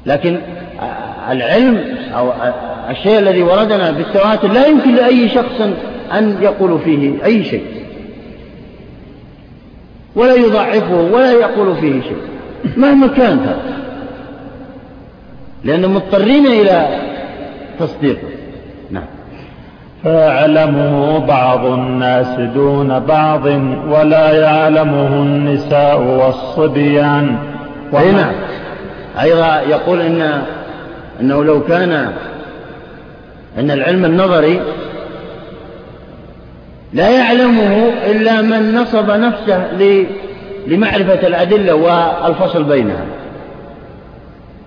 [0.06, 0.40] لكن
[1.30, 2.32] العلم أو
[2.90, 5.60] الشيء الذي وردنا بالتواتر لا يمكن لأي شخص
[6.12, 7.64] أن يقول فيه أي شيء.
[10.16, 12.22] ولا يضعفه ولا يقول فيه شيء.
[12.76, 13.80] مهما كان هذا.
[15.64, 16.88] لأنهم مضطرين إلى
[17.78, 18.28] تصديقه.
[18.90, 19.04] نعم.
[20.02, 23.46] فيعلمه بعض الناس دون بعض
[23.88, 27.36] ولا يعلمه النساء والصبيان.
[27.92, 28.32] نعم.
[29.20, 30.42] أيضا يقول إن
[31.20, 32.12] أنه لو كان
[33.60, 34.60] أن العلم النظري
[36.92, 39.66] لا يعلمه إلا من نصب نفسه
[40.66, 43.04] لمعرفة الأدلة والفصل بينها.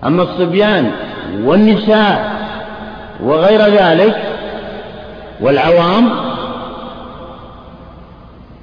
[0.04, 0.90] أما الصبيان
[1.44, 2.32] والنساء
[3.22, 4.16] وغير ذلك
[5.40, 6.10] والعوام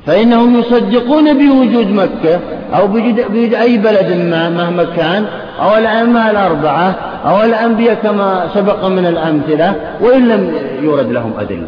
[0.06, 2.40] فإنهم يصدقون بوجود مكة
[2.74, 5.26] أو بوجود أي بلد ما مهما كان
[5.60, 11.68] أو الأئمة الأربعة أو الأنبياء كما سبق من الأمثلة وإن لم يورد لهم أدلة.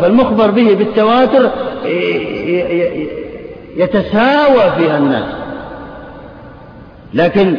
[0.00, 1.50] فالمخبر به بالتواتر
[3.76, 5.24] يتساوى فيها الناس.
[7.14, 7.56] لكن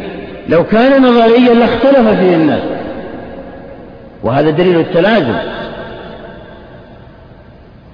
[0.50, 2.63] لو كان نظريا لاختلف فيه الناس.
[4.23, 5.36] وهذا دليل التلازم.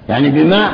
[0.08, 0.70] يعني بما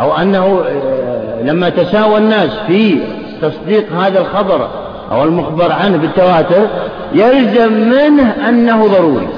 [0.00, 2.98] أو أنه آه، لما تساوى الناس في
[3.42, 4.68] تصديق هذا الخبر
[5.10, 6.66] أو المخبر عنه بالتواتر
[7.12, 9.28] يلزم منه أنه ضروري.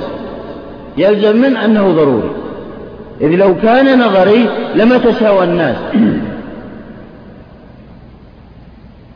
[0.97, 2.31] يلزم منه أنه ضروري.
[3.21, 5.77] إذ لو كان نظري لما تساوى الناس.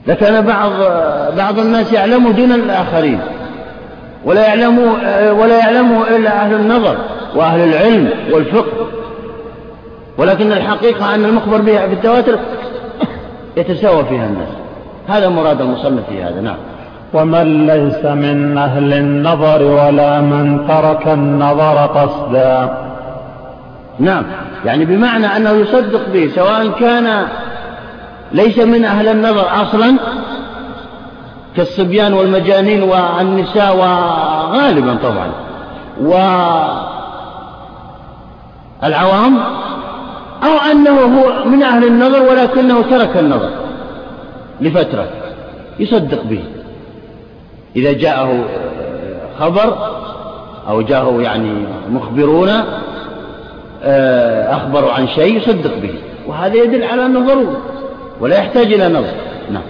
[0.07, 0.73] لكان بعض
[1.37, 3.21] بعض الناس يعلمه دون الآخرين.
[4.29, 4.93] ولا يعلمه
[5.33, 6.97] ولا يعلمه إلا أهل النظر
[7.35, 8.87] وأهل العلم والفقه.
[10.19, 12.39] ولكن الحقيقة أن المخبر بها بالتواتر
[13.57, 14.49] يتساوى فيها الناس.
[15.09, 16.57] هذا مراد المصنف في هذا نعم.
[17.15, 22.79] ومن ليس من أهل النظر ولا من ترك النظر قصدا.
[23.99, 24.23] نعم.
[24.65, 27.27] يعني بمعنى أنه يصدق به سواء كان
[28.33, 29.97] ليس من أهل النظر أصلا
[31.57, 35.31] كالصبيان والمجانين والنساء وغالبا طبعا.
[38.83, 39.39] والعوام
[40.45, 43.51] أو أنه هو من أهل النظر ولكنه ترك النظر
[44.61, 45.07] لفترة
[45.79, 46.45] يصدق به.
[47.77, 48.45] إذا جاءه
[49.41, 49.77] خبر
[50.69, 51.53] أو جاءه يعني
[51.91, 52.49] مخبرون
[53.85, 55.95] آه، أخبروا عن شيء يصدق به.
[56.27, 57.57] وهذا يدل على أنه ضروري
[58.21, 59.13] ولا يحتاج إلى نظر.
[59.51, 59.63] نعم.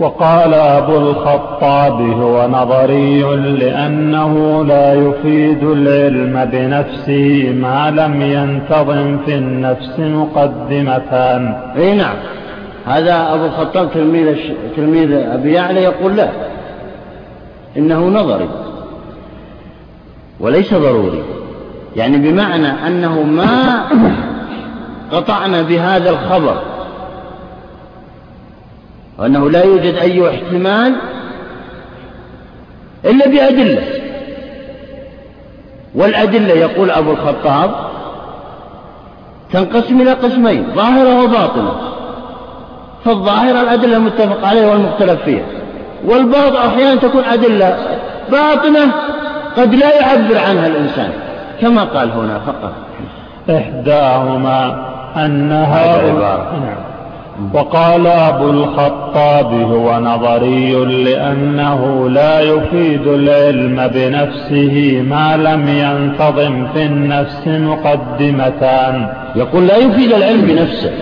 [0.00, 9.98] وقال أبو الخطاب هو نظري لأنه لا يفيد العلم بنفسه ما لم ينتظم في النفس
[9.98, 11.54] مقدمتان.
[11.76, 12.16] أي نعم.
[12.86, 14.36] هذا أبو الخطاب تلميذ,
[14.76, 16.28] تلميذ أبي يعلى يقول لا
[17.76, 18.48] إنه نظري
[20.40, 21.22] وليس ضروري.
[21.96, 23.82] يعني بمعنى أنه ما
[25.12, 26.77] قطعنا بهذا الخبر
[29.18, 30.94] وأنه لا يوجد أي احتمال
[33.04, 33.82] إلا بأدلة.
[35.94, 37.70] والأدلة يقول أبو الخطاب
[39.52, 41.72] تنقسم إلى قسمين ظاهرة وباطنة.
[43.04, 45.44] فالظاهرة الأدلة المتفق عليها والمختلف فيها.
[46.04, 47.78] والبعض أحيانا تكون أدلة
[48.30, 48.92] باطنة
[49.56, 51.12] قد لا يعبر عنها الإنسان
[51.60, 52.72] كما قال هنا فقط.
[53.50, 56.97] إحداهما أن هؤلاء نعم.
[57.54, 60.74] وقال أبو الخطاب هو نظري
[61.04, 69.08] لأنه لا يفيد العلم بنفسه ما لم ينتظم في النفس مقدمتان.
[69.36, 70.92] يقول لا يفيد العلم بنفسه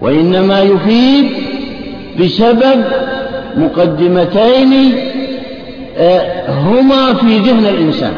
[0.00, 1.26] وإنما يفيد
[2.20, 2.84] بسبب
[3.56, 4.94] مقدمتين
[5.98, 8.12] آه، هما في ذهن الإنسان.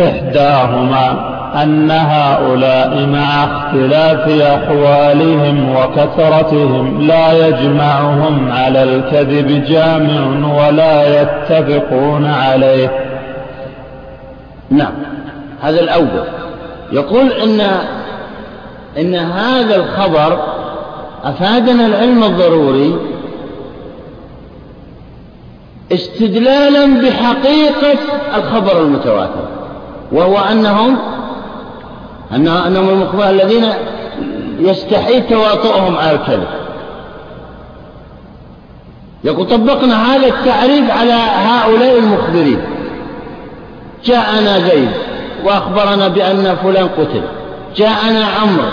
[0.00, 12.90] إحداهما أن هؤلاء مع اختلاف أحوالهم وكثرتهم لا يجمعهم على الكذب جامع ولا يتفقون عليه.
[14.70, 14.92] نعم.
[15.62, 16.24] هذا الأول.
[16.92, 17.60] يقول إن
[18.98, 20.38] إن هذا الخبر
[21.24, 22.98] أفادنا العلم الضروري
[25.92, 27.98] استدلالا بحقيقة
[28.36, 29.48] الخبر المتواتر
[30.12, 30.98] وهو أنهم
[32.34, 33.72] أنهم المخبرين الذين
[34.58, 36.48] يستحيل تواطؤهم على الكذب.
[39.24, 42.60] يقول طبقنا هذا التعريف على هؤلاء المخبرين.
[44.04, 44.90] جاءنا زيد
[45.44, 47.22] وأخبرنا بأن فلان قتل.
[47.76, 48.68] جاءنا عمرو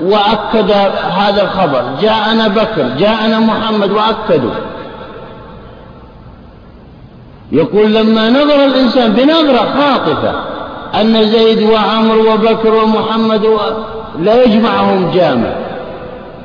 [0.00, 0.70] وأكد
[1.10, 1.82] هذا الخبر.
[2.00, 4.50] جاءنا بكر جاءنا محمد وأكدوا.
[7.52, 10.57] يقول لما نظر الإنسان بنظرة خاطفة
[10.94, 13.58] أن زيد وعمر وبكر ومحمد و...
[14.20, 15.50] لا يجمعهم جامع.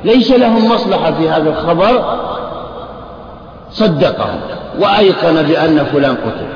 [0.04, 2.18] ليس لهم مصلحة في هذا الخبر.
[3.70, 4.40] صدقهم
[4.80, 6.46] وأيقن بأن فلان قتل.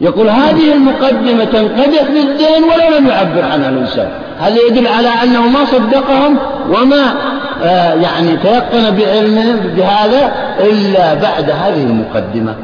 [0.00, 4.08] يقول هذه المقدمة تنقدح بالدين ولا لم يعبر عنها الإنسان.
[4.38, 6.36] هذا يدل على أنه ما صدقهم
[6.70, 7.14] وما
[7.62, 12.54] آه يعني تيقن بعلمه بهذا إلا بعد هذه المقدمة.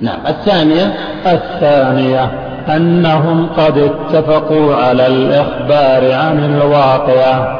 [0.00, 0.18] نعم.
[0.26, 0.94] الثانية
[1.26, 7.56] الثانية أنهم قد اتفقوا على الإخبار عن الواقع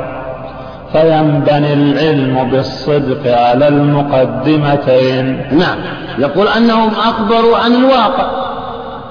[0.92, 5.46] فينبني العلم بالصدق على المقدمتين.
[5.58, 5.78] نعم.
[6.18, 8.26] يقول أنهم أخبروا عن الواقع.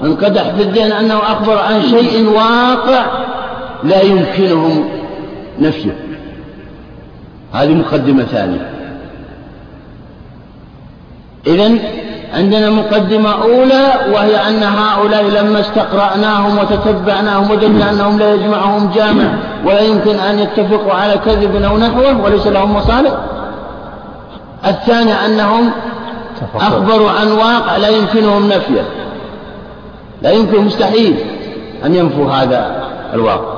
[0.04, 3.06] انقدح في الذهن أنه أخبر عن شيء واقع
[3.84, 4.88] لا يمكنهم
[5.60, 5.96] نفيه.
[7.52, 8.70] هذه مقدمة ثانية.
[11.46, 11.78] إذا
[12.34, 19.24] عندنا مقدمة أولى وهي أن هؤلاء لما استقرأناهم وتتبعناهم وجدنا أنهم لا يجمعهم جامع
[19.64, 23.12] ولا يمكن أن يتفقوا على كذب أو نحوه وليس لهم مصالح.
[24.66, 25.70] الثاني أنهم
[26.54, 28.84] أخبروا عن واقع لا يمكنهم نفيه.
[30.22, 31.16] لا يمكن مستحيل
[31.84, 32.84] أن ينفوا هذا
[33.14, 33.56] الواقع.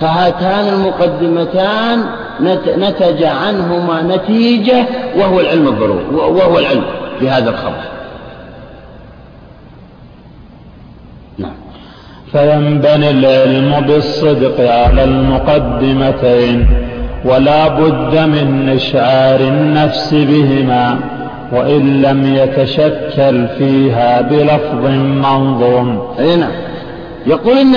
[0.00, 2.04] فهاتان المقدمتان
[2.78, 4.86] نتج عنهما نتيجة
[5.16, 6.84] وهو العلم الضروري وهو العلم.
[7.20, 7.82] بهذا الخبر.
[11.38, 11.52] نعم.
[12.32, 16.66] فينبني العلم بالصدق على المقدمتين
[17.24, 20.98] ولا بد من إشعار النفس بهما
[21.52, 24.86] وإن لم يتشكل فيها بلفظ
[25.24, 26.14] منظوم.
[26.18, 26.50] أي نعم.
[27.26, 27.74] يقول إن,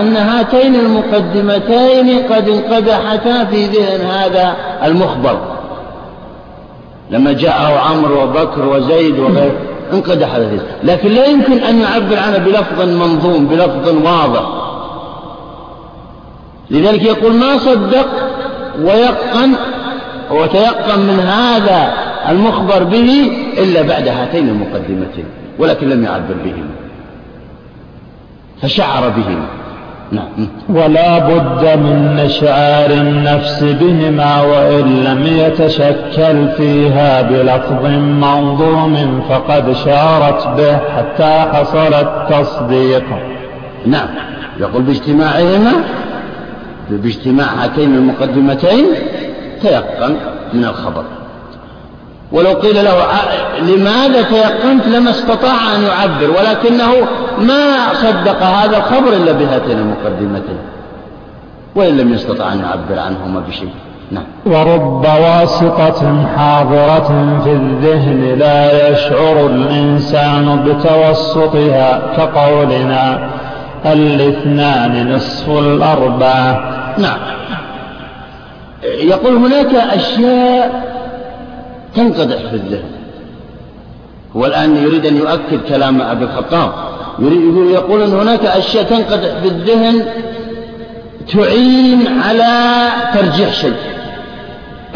[0.00, 5.53] إن هاتين المقدمتين قد انقدحتا في ذهن هذا المخبر.
[7.10, 9.56] لما جاءه عمرو وبكر وزيد وغيره
[9.92, 14.42] انقدح هذا لكن لا يمكن أن يعبر عنه بلفظ منظوم بلفظ واضح.
[16.70, 18.06] لذلك يقول ما صدق
[18.80, 19.52] ويقن
[20.30, 21.92] وتيقن من هذا
[22.28, 25.24] المخبر به إلا بعد هاتين المقدمتين
[25.58, 26.74] ولكن لم يعبر بهما
[28.62, 29.46] فشعر بهما.
[30.14, 30.48] نعم.
[30.68, 37.86] ولا بد من إشعار النفس بهما وإن لم يتشكل فيها بلفظ
[38.20, 43.04] منظوم فقد شارت به حتى حصل التصديق.
[43.86, 44.08] نعم.
[44.60, 45.72] يقول باجتماعهما
[46.90, 48.84] باجتماع هاتين المقدمتين
[49.62, 50.16] تيقن
[50.52, 51.04] من الخبر.
[52.34, 52.94] ولو قيل له
[53.60, 56.92] لماذا تيقنت لما استطاع أن يعبر ولكنه
[57.38, 60.58] ما صدق هذا الخبر إلا بهاتين المقدمتين
[61.74, 63.70] وإن لم يستطع أن يعبر عنهما بشيء.
[64.10, 64.24] نعم.
[64.46, 73.28] ورب واسطة حاضرة في الذهن لا يشعر الإنسان بتوسطها كقولنا
[73.86, 76.74] الاثنان نصف الأربعة.
[76.98, 77.18] نعم.
[78.82, 80.93] يقول هناك أشياء
[81.96, 82.90] تنقدح في الذهن.
[84.36, 86.72] هو الآن يريد أن يؤكد كلام أبي الخطاب.
[87.18, 90.06] يريد يقول أن هناك أشياء تنقدح في الذهن
[91.32, 93.76] تعين على ترجيح شيء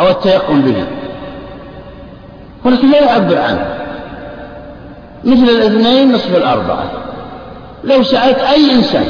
[0.00, 0.84] أو التيقن به.
[2.64, 3.66] ولكن لا يعبر عنه.
[5.24, 6.84] مثل الاثنين نصف الأربعة.
[7.84, 9.04] لو سألت أي إنسان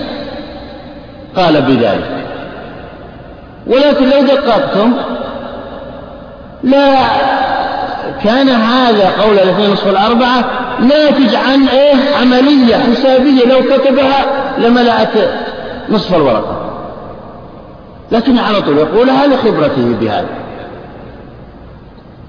[1.36, 2.24] قال بذلك.
[3.66, 4.92] ولكن لو دققتم
[6.62, 6.98] لا
[8.24, 10.44] كان هذا قول الاثنين نصف الأربعة
[10.80, 13.44] ناتج عن إيه؟ عملية حسابية.
[13.44, 14.26] لو كتبها
[14.58, 15.30] لملأت
[15.90, 16.70] نصف الورقة.
[18.12, 20.28] لكن على طول يقولها لخبرته بهذا؟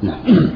[0.04, 0.16] نعم.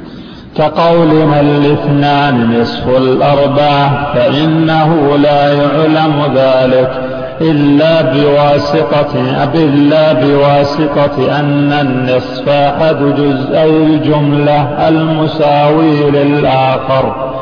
[0.58, 7.13] كقولنا الاثنان نصف الأربعة فإنه لا يعلم ذلك.
[7.42, 9.16] إلا بواسطة
[9.56, 17.34] إلا بواسطة أن النصف أحد جزئي الجملة المساوي للآخر.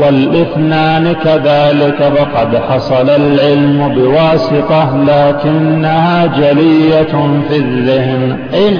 [0.00, 8.38] والإثنان كذلك فقد حصل العلم بواسطة لكنها جلية في الذهن.
[8.54, 8.78] أين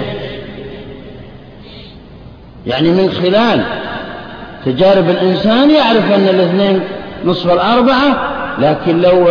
[2.66, 3.64] يعني من خلال
[4.66, 6.80] تجارب الإنسان يعرف أن الاثنين
[7.24, 9.26] نصف الأربعة لكن لو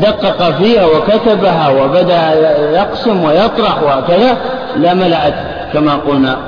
[0.00, 2.34] دقق فيها وكتبها وبدأ
[2.80, 4.36] يقسم ويطرح وكذا
[4.76, 5.34] لملأت
[5.72, 6.38] كما قلنا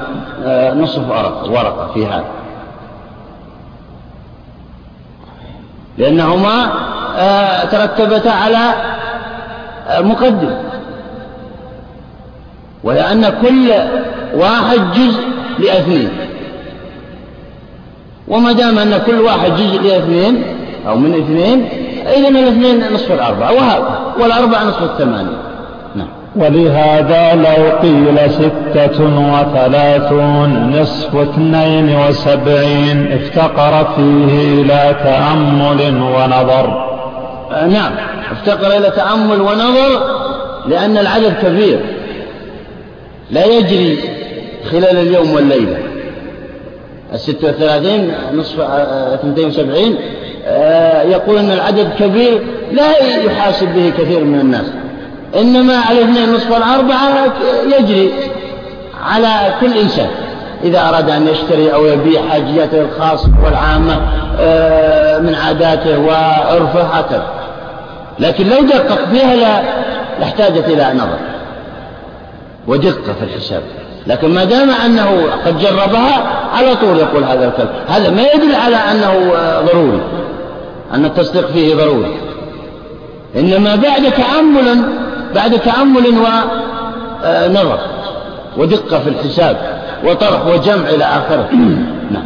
[0.45, 1.11] آه، نصف
[1.51, 2.25] ورقة في هذا.
[5.99, 6.73] لأنهما
[7.19, 8.75] آه، ترتبتا على
[9.89, 10.55] آه، مقدم.
[12.85, 13.73] ولأن كل
[14.35, 15.23] واحد جزء
[15.59, 16.11] لأثنين.
[18.29, 20.43] وما دام أن كل واحد جزء لأثنين
[20.87, 25.37] أو من اثنين إذا الاثنين نصف الأربعة وهذا والأربعة نصف الثمانية.
[25.95, 26.09] نعم.
[26.37, 36.89] ولهذا لو قيل ستة وثلاثون نصف اثنين وسبعين افتقر فيه إلى تأمل ونظر.
[37.53, 37.93] آه نعم.
[38.33, 40.19] افتقر إلى تأمل ونظر
[40.67, 41.81] لأن العدد كبير.
[43.31, 43.99] لا يجري
[44.71, 45.79] خلال اليوم والليلة.
[47.13, 50.18] الستة والثلاثين نصف آه، اثنتين وسبعين آه،
[51.11, 52.43] يقول أن العدد كبير
[52.73, 54.67] لا يحاسب به كثير من الناس.
[55.37, 57.33] إنما على اثنين نصف الأربعة
[57.79, 58.13] يجري
[59.05, 60.09] على كل إنسان.
[60.65, 64.01] إذا أراد أن يشتري أو يبيع حاجياته الخاصة والعامة
[64.41, 67.27] آه، من عاداته وعرفه هكذا.
[68.19, 69.63] لكن لو دقق فيها لا
[70.21, 71.19] لاحتاجت إلى نظر.
[72.67, 73.63] ودقة في الحساب.
[74.07, 76.23] لكن ما دام أنه قد جربها
[76.55, 77.69] على طول يقول هذا الكلام.
[77.89, 80.01] هذا ما يدل على أنه آه، ضروري.
[80.95, 82.17] أن التصديق فيه ضروري.
[83.37, 84.83] إنما بعد تأمل
[85.35, 87.79] بعد تأمل ونظر آه،
[88.57, 89.57] ودقة في الحساب
[90.05, 91.49] وطرح وجمع إلى آخره.
[92.15, 92.25] نعم.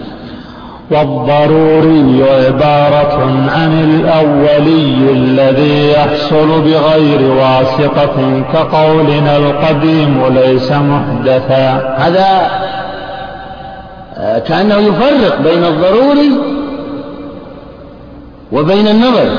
[0.90, 11.96] والضروري عبارة عن الأولي الذي يحصل بغير واسطة كقولنا القديم ليس محدثا.
[11.98, 12.50] هذا
[14.16, 16.61] آه، كأنه يفرق بين الضروري
[18.52, 19.30] وبين النظر.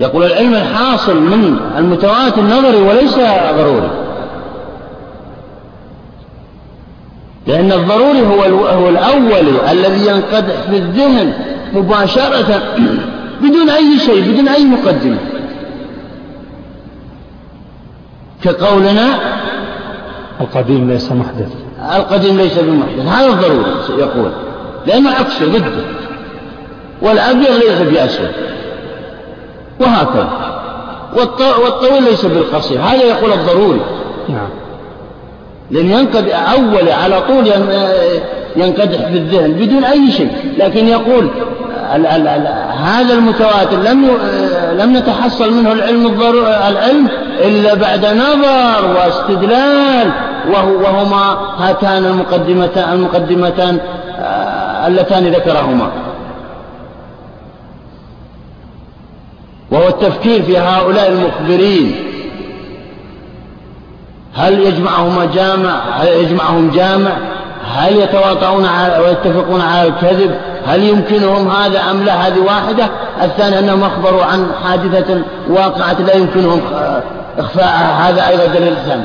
[0.00, 3.14] يقول العلم الحاصل من المتواتر النظري وليس
[3.56, 3.90] ضروري.
[7.46, 11.32] لأن الضروري هو هو الأولي الذي ينقدح في الذهن
[11.72, 12.62] مباشرة
[13.42, 15.18] بدون أي شيء بدون أي مقدمة.
[18.44, 19.06] كقولنا
[20.40, 21.52] القديم ليس محدث.
[21.96, 23.06] القديم ليس بمحدث.
[23.06, 23.64] هذا الضروري
[23.98, 24.30] يقول.
[24.86, 26.07] لأنه عكسه ضده
[27.02, 28.30] والأبيض ليس بأسود
[29.80, 30.28] وهكذا.
[31.64, 32.80] والطويل ليس بالقصير.
[32.80, 33.80] هذا يقول الضروري.
[34.28, 34.48] نعم.
[35.70, 37.46] لأن ينقد أول على طول
[38.56, 40.30] ينقدح في الذهن بدون أي شيء.
[40.58, 41.30] لكن يقول
[41.94, 42.46] ال ال ال
[42.78, 44.10] هذا المتواتر لم
[44.78, 46.06] لم نتحصل منه العلم
[46.68, 47.08] العلم
[47.40, 50.10] إلا بعد نظر واستدلال.
[50.52, 53.78] وهو وهما هاتان المقدمتان المقدمتان
[54.20, 55.90] آه، اللتان ذكرهما.
[59.70, 61.96] وهو التفكير في هؤلاء المخبرين.
[64.34, 67.12] هل يجمعهما جامع؟ هل يجمعهم جامع؟
[67.76, 68.68] هل يتواطؤون
[69.00, 70.34] ويتفقون على الكذب؟
[70.66, 72.88] هل يمكنهم هذا أم لا؟ هذه واحدة.
[73.22, 76.60] الثاني أنهم أخبروا عن حادثة واقعة لا يمكنهم
[77.38, 79.04] إخفاءها هذا أيضا دليل ثاني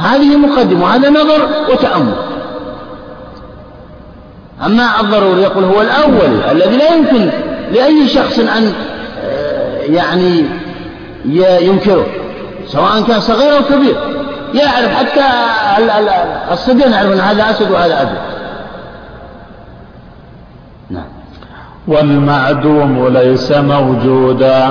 [0.00, 0.84] هذه مقدمة.
[0.84, 2.14] وهذا نظر وتأمل.
[4.66, 7.30] أما الضروري يقول هو الأول الذي لا يمكن
[7.72, 8.72] لأي شخص أن
[9.24, 10.44] آه، يعني
[11.60, 12.06] ينكره
[12.66, 13.96] سواء كان صغير أو كبير.
[14.54, 15.24] يعرف حتى
[16.52, 18.18] الصبيان يعرف أن هذا أسد وهذا أبيض.
[20.90, 21.04] نعم.
[21.88, 24.68] والمعدوم ليس موجودا.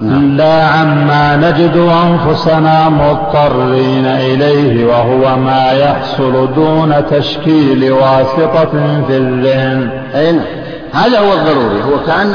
[0.00, 0.36] نعم.
[0.36, 10.02] لا عما نجد أنفسنا مضطرين إليه وهو ما يحصل دون تشكيل واسطة في الذهن.
[10.14, 10.67] أي نعم.
[10.92, 12.34] هذا هو الضروري هو كأن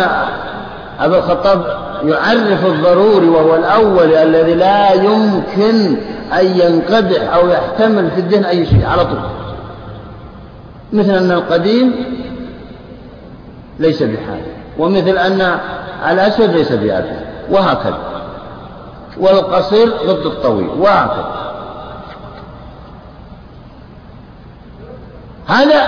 [0.99, 1.65] أبا الخطاب
[2.05, 5.97] يعرف الضروري وهو الأول الذي لا يمكن
[6.39, 9.19] أن ينقدح أو يحتمل في الذهن أي شيء على طول.
[10.93, 11.93] مثل أن القديم
[13.79, 14.41] ليس بحال
[14.77, 15.59] ومثل أن
[16.09, 17.19] الأسود ليس بأبيض
[17.51, 17.99] وهكذا.
[19.17, 21.33] والقصير ضد الطويل وهكذا.
[25.47, 25.81] هذا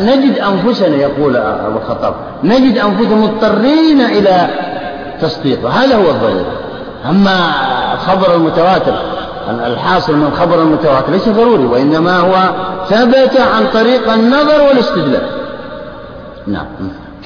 [0.00, 4.48] نجد أنفسنا يقول أبو الخطاب نجد أنفسنا مضطرين إلى
[5.20, 6.44] تصديقه هذا هو الضروري
[7.10, 7.50] أما
[7.94, 8.94] الخبر المتواتر
[9.50, 12.50] الحاصل من الخبر المتواتر ليس ضروري وإنما هو
[12.88, 15.22] ثبت عن طريق النظر والاستدلال.
[16.46, 16.66] نعم.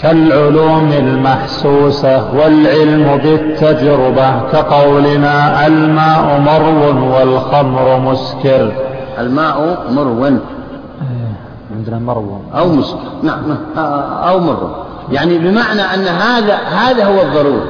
[0.02, 8.72] كالعلوم المحسوسة والعلم بالتجربة كقولنا الماء مرو والخمر مسكر.
[9.18, 10.38] الماء مرو.
[11.80, 13.56] عندنا مرو أو مسكر نعم
[14.28, 14.70] أو مرو
[15.12, 17.68] يعني بمعنى أن هذا هذا هو الضروري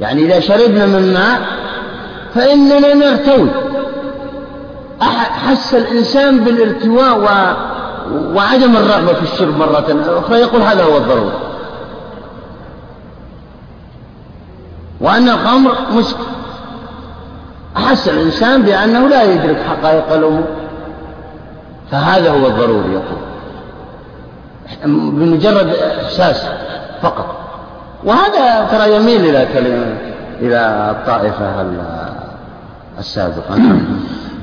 [0.00, 1.40] يعني إذا شربنا من ماء
[2.34, 3.50] فإننا نرتوي
[5.48, 7.26] حس الإنسان بالارتواء و...
[8.36, 10.38] وعدم الرغبة في الشرب مرة أخرى.
[10.38, 11.32] يقول هذا هو الضروري
[15.00, 16.24] وأن الخمر مسكر
[17.76, 20.59] أحس الإنسان بأنه لا يدرك حقائق الأمور.
[21.90, 23.20] فهذا هو الضروري يقول.
[24.84, 25.68] بمجرد
[26.04, 26.46] إحساس
[27.02, 27.36] فقط.
[28.04, 29.96] وهذا ترى يميل إلى كلمة
[30.40, 31.64] إلى الطائفة
[32.98, 33.58] السابقة.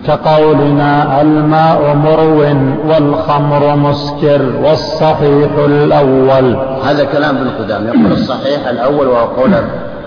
[0.08, 2.40] كقولنا الماء مرو
[2.88, 6.56] والخمر مسكر والصحيح الأول.
[6.84, 7.88] هذا كلام ابن قدام.
[7.88, 9.54] يقول الصحيح الأول وهو قول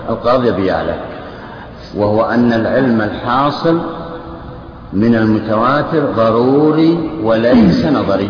[0.09, 0.95] القاضي بيعلى
[1.97, 3.81] وهو أن العلم الحاصل
[4.93, 8.29] من المتواتر ضروري وليس نظري.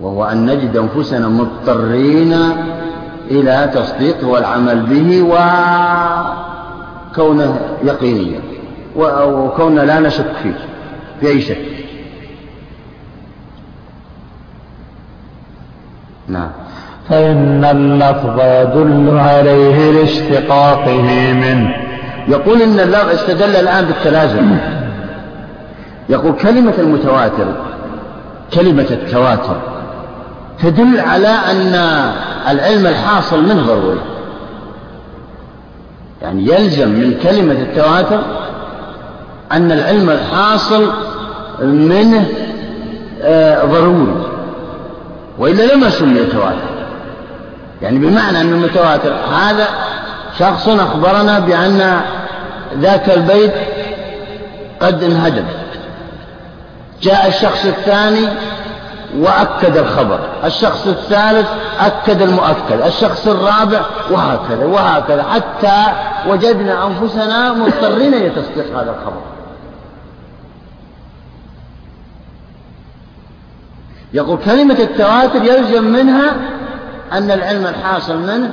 [0.00, 2.32] وهو أن نجد أنفسنا مضطرين
[3.30, 5.22] إلى تصديقه والعمل به
[7.12, 8.40] وكونه يقينيا
[8.96, 10.58] وكوننا لا نشك فيه
[11.20, 11.58] في أي شك
[16.28, 16.50] نعم.
[17.08, 21.85] فإن اللفظ يدل عليه لاشتقاقه منه.
[22.28, 24.56] يقول إن اللفظ استدل الآن بالتلازم.
[26.08, 27.46] يقول كلمة المتواتر
[28.54, 29.56] كلمة التواتر
[30.62, 31.74] تدل على أن
[32.48, 34.00] العلم الحاصل منه ضروري.
[36.22, 38.20] يعني يلزم من كلمة التواتر
[39.52, 40.90] أن العلم الحاصل
[41.62, 42.28] منه
[43.22, 44.26] آه، ضروري.
[45.38, 46.76] وإلا لما سمي تواتر
[47.82, 49.66] يعني بمعنى أن المتواتر هذا
[50.38, 52.00] شخص أخبرنا بأن
[52.80, 53.52] ذاك البيت
[54.80, 55.44] قد انهدم.
[57.02, 58.28] جاء الشخص الثاني
[59.18, 60.20] وأكد الخبر.
[60.44, 61.48] الشخص الثالث
[61.80, 62.80] أكد المؤكد.
[62.86, 65.22] الشخص الرابع وهكذا وهكذا.
[65.22, 65.84] حتى
[66.28, 69.22] وجدنا أنفسنا مضطرين لتصديق هذا الخبر.
[74.12, 76.36] يقول كلمة التواتر يلزم منها
[77.12, 78.50] أن العلم الحاصل منه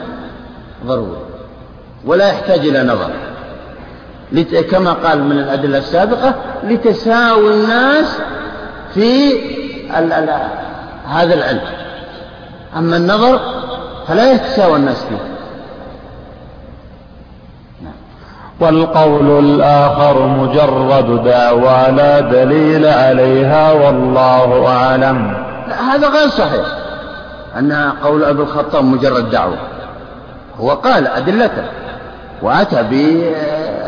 [0.85, 1.17] ضروري
[2.05, 3.09] ولا يحتاج إلى نظر.
[4.71, 8.17] كما قال من الأدلة السابقة لتساوي الناس
[8.93, 9.33] في
[11.09, 11.61] هذا العلم.
[12.77, 13.39] أما النظر
[14.07, 15.17] فلا يتساوى الناس فيه.
[18.59, 25.45] والقول الآخر مجرد دعوى لا دليل عليها والله أعلم.
[25.91, 26.65] هذا غير صحيح.
[27.59, 29.57] أن قول أبي الخطاب مجرد دعوة.
[30.59, 31.63] هو قال أدلته
[32.41, 32.83] وأتى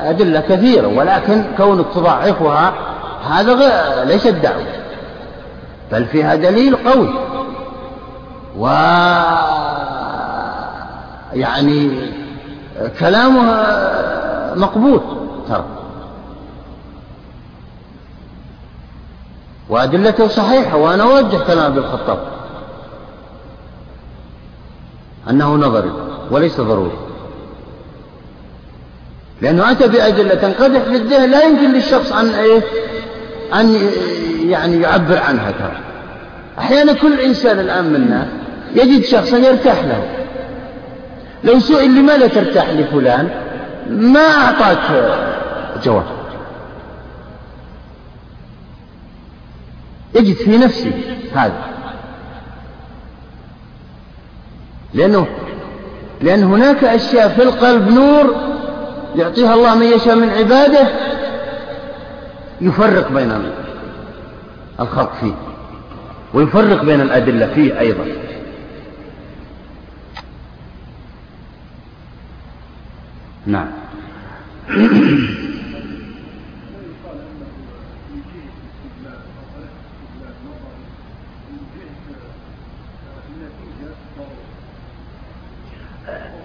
[0.06, 2.74] بأدلة كثيرة ولكن كونك تضعفها
[3.30, 4.66] هذا غير ليست دعوة
[5.91, 7.10] بل فيها دليل قوي.
[8.58, 8.68] و
[11.34, 12.10] يعني
[12.99, 13.66] كلامه
[14.56, 15.01] مقبول
[15.49, 15.66] ترى.
[19.70, 22.20] وأدلته صحيحة وأنا أوجه كلام ابن الخطاب.
[25.30, 25.91] أنه نظري
[26.32, 27.05] وليس ضروري.
[29.41, 32.61] لأنه أتى بأدلة تنقدح في الذهن لا يمكن للشخص أن إيه؟
[33.53, 33.89] أن
[34.45, 35.77] يعني يعبر عنها ترى.
[36.59, 38.27] أحيانا كل إنسان الآن منا
[38.75, 40.03] يجد شخصا يرتاح له.
[41.43, 43.29] لو سئل لماذا ترتاح لفلان؟
[43.89, 45.17] ما أعطاك
[45.83, 46.05] جواب.
[50.15, 50.91] يجد في نفسه
[51.36, 51.61] هذا.
[54.93, 55.27] لأنه
[56.21, 58.55] لأن هناك أشياء في القلب نور
[59.16, 60.88] يعطيها الله من يشاء من عباده
[62.61, 63.51] يفرق بين
[64.80, 65.34] الخلق فيه
[66.34, 68.05] ويفرق بين الأدلة فيه أيضا.
[73.45, 73.68] نعم.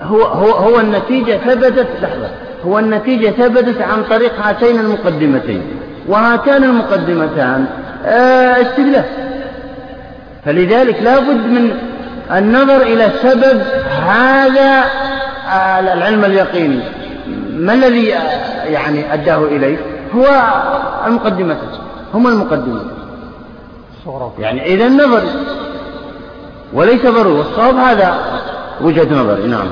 [0.03, 2.50] هو هو هو النتيجة ثبتت لحظة.
[2.67, 5.63] هو النتيجة ثبتت عن طريق هاتين المقدمتين.
[6.09, 7.67] وهاتان المقدمتان
[8.07, 9.05] آه، استدلال.
[10.45, 11.71] فلذلك لا بد من
[12.33, 13.63] النظر إلى سبب
[14.07, 14.85] هذا
[15.49, 16.81] آه، العلم اليقيني.
[17.53, 19.77] ما الذي آه، يعني أداه إليه؟
[20.15, 20.27] هو
[21.07, 21.57] المقدمة
[22.15, 22.83] هم المقدمة
[24.39, 25.23] يعني إذا النظر
[26.73, 27.39] وليس ضروري.
[27.39, 28.15] والصواب هذا
[28.81, 29.47] وجهة نظري.
[29.47, 29.69] نعم.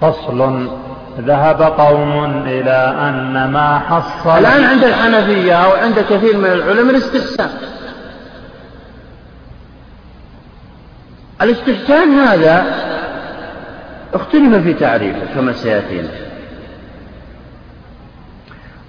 [0.00, 0.68] فصل
[1.20, 7.50] ذهب قوم إلى أن ما حصل الآن عند الحنفية أو عند كثير من العلماء الاستحسان.
[11.42, 12.64] الاستحسان هذا
[14.14, 16.08] اختلف في تعريفه كما سيأتينا.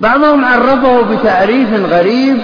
[0.01, 2.37] بعضهم عرفه بتعريف غريب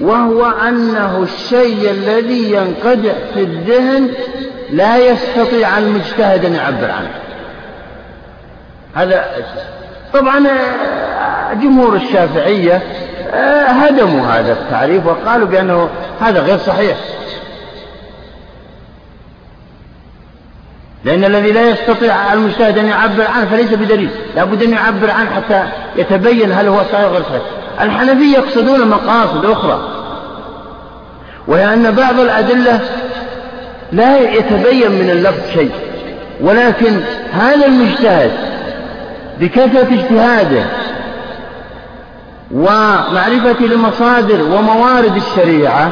[0.00, 4.08] وهو أنه الشيء الذي ينقدح في الذهن
[4.70, 7.25] لا يستطيع المجتهد أن يعبر عنه.
[8.96, 9.24] هذا
[10.14, 12.82] طبعا آه، جمهور الشافعية
[13.34, 15.88] آه، هدموا هذا التعريف وقالوا بأنه
[16.20, 16.96] هذا غير صحيح.
[21.04, 25.30] لأن الذي لا يستطيع المجتهد أن يعبر عنه فليس بدليل لا بد أن يعبر عنه
[25.30, 25.62] حتى
[25.96, 27.42] يتبين هل هو صحيح غير صحيح.
[27.80, 29.88] الحنفية يقصدون مقاصد أخرى
[31.48, 32.80] وهي أن بعض الأدلة
[33.92, 35.70] لا يتبين من اللفظ شيء
[36.40, 37.00] ولكن
[37.32, 38.55] هذا المجتهد
[39.40, 40.64] بكثرة اجتهاده
[42.50, 45.90] ومعرفة لمصادر وموارد الشريعة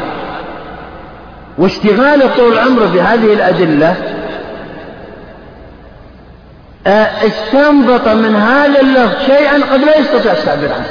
[1.59, 3.97] واشتغاله طول عمره بهذه الأدلة
[6.87, 10.87] آه، استنبط من هذا اللفظ شيئا قد لا يستطيع التعبير عنه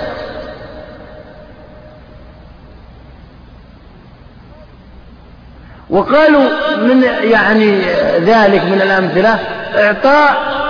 [5.89, 6.43] وقالوا
[6.77, 7.81] من يعني
[8.19, 9.39] ذلك من الأمثلة
[9.75, 10.62] إعطاء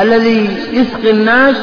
[0.00, 1.56] الذي يسقي الناس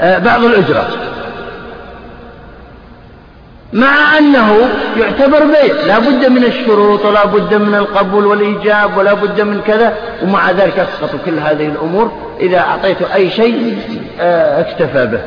[0.00, 0.88] آه، بعض الأجرة.
[3.72, 9.40] مع أنه يعتبر بيع لا بد من الشروط ولا بد من القبول والإيجاب ولا بد
[9.40, 13.78] من كذا ومع ذلك أسقط كل هذه الأمور إذا أعطيته أي شيء
[14.20, 15.20] آه، اكتفى به.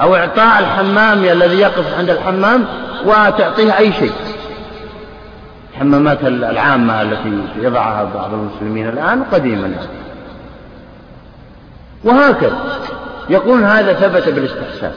[0.00, 2.66] أو إعطاء الحمام الذي يقف عند الحمام
[3.04, 4.12] وتعطيه أي شيء.
[5.74, 9.74] الحمامات العامة التي يضعها بعض المسلمين الآن قديما.
[12.04, 12.58] وهكذا.
[13.30, 14.92] يقول هذا ثبت بالاستحسان.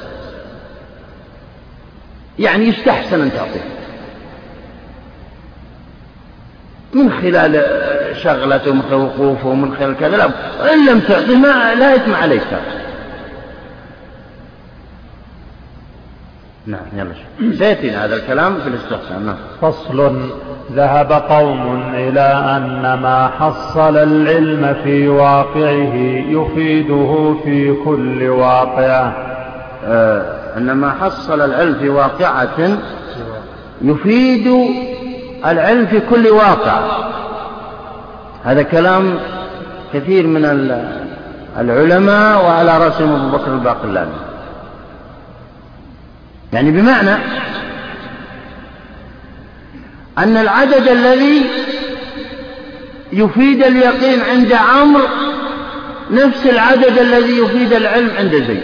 [2.40, 3.64] يعني يستحسن أن تعطيه.
[6.94, 7.66] من خلال
[8.24, 10.26] شغلته ومن خلال وقوفه ومن خلال كذا لا.
[10.74, 12.48] إن لم تعطيه ما لا إثم عليك.
[16.66, 17.56] نعم يلا.
[17.58, 19.38] سيأتينا هذا الكلام في الاستحسان نعم.
[19.62, 20.30] فصل
[20.72, 22.22] ذهب قوم إلى
[22.58, 25.96] أن ما حصل العلم في واقعه
[26.30, 29.14] يفيده في كل واقعة.
[29.86, 32.78] آه أن ما حصل العلم في واقعة
[33.82, 34.48] يفيد
[35.46, 36.80] العلم في كل واقع.
[38.44, 39.20] هذا كلام
[39.94, 40.46] كثير من
[41.60, 44.12] العلماء وعلى رأسهم أبو بكر الباقلاني.
[46.54, 47.16] يعني بمعنى
[50.18, 51.46] أن العدد الذي
[53.14, 55.08] يفيد اليقين عند عمرو
[56.12, 58.64] نفس العدد الذي يفيد العلم عند زيد.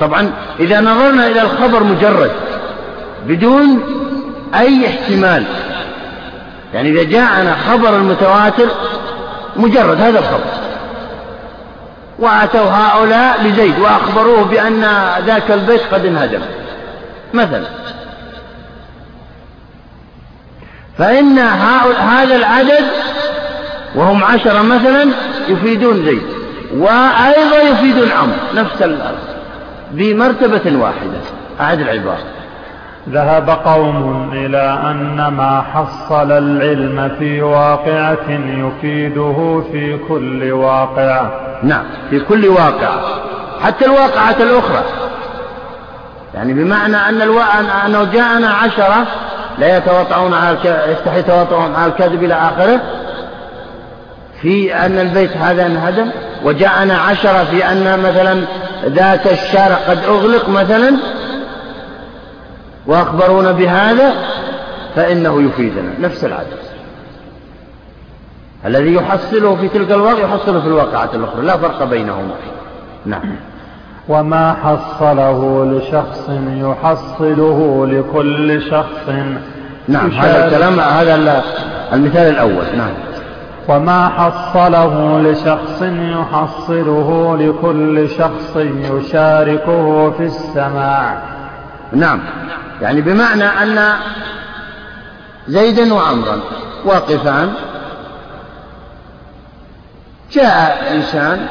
[0.00, 2.30] طبعا إذا نظرنا إلى الخبر مجرد
[3.26, 3.82] بدون
[4.54, 5.44] أي احتمال.
[6.74, 8.68] يعني إذا جاءنا خبر المتواتر
[9.56, 10.50] مجرد هذا الخبر.
[12.18, 14.80] وأتوا هؤلاء لزيد وأخبروه بأن
[15.26, 16.40] ذاك البيت قد انهدم.
[17.34, 17.66] مثلا.
[20.98, 21.38] فإن
[21.98, 22.84] هذا العدد
[23.94, 25.06] وهم عشرة مثلا
[25.48, 26.22] يفيدون زيد
[26.76, 28.82] وأيضا يفيدون عمرو نفس
[29.92, 31.20] بمرتبة واحدة
[31.60, 32.24] أعد العبارة.
[33.08, 41.32] ذهب قوم إلى أن ما حصل العلم في واقعة يفيده في كل واقعة.
[41.62, 43.00] نعم في كل واقعة
[43.62, 44.82] حتى الواقعة الأخرى.
[46.34, 47.40] يعني بمعنى أن ألو...
[47.86, 49.06] أنه جاءنا عشرة
[49.58, 50.56] لا يتواطؤون على.
[50.92, 52.80] يستحي يتواطؤون على الكذب إلى آخره.
[54.42, 56.10] في أن البيت هذا انهدم
[56.44, 58.44] وجاءنا عشرة في أن مثلا
[58.84, 60.96] ذات الشارع قد أغلق مثلا
[62.86, 64.14] وأخبرونا بهذا
[64.96, 65.92] فإنه يفيدنا.
[66.00, 66.62] نفس العدد
[68.66, 71.42] الذي يحصله في تلك الواقع يحصله في الواقعة الأخرى.
[71.42, 72.34] لا فرق بينهما.
[73.06, 73.36] نعم.
[74.08, 79.08] وما حصله لشخص يحصله لكل شخص.
[79.88, 81.42] نعم هذا الكلام هذا
[81.92, 82.64] المثال الأول.
[82.76, 82.92] نعم.
[83.68, 91.22] وما حصله لشخص يحصله لكل شخص يشاركه في السماع.
[91.92, 92.20] نعم.
[92.82, 93.94] يعني بمعنى أن
[95.48, 96.40] زيدا وعمرا
[96.84, 97.52] واقفان
[100.32, 101.46] جاء إنسان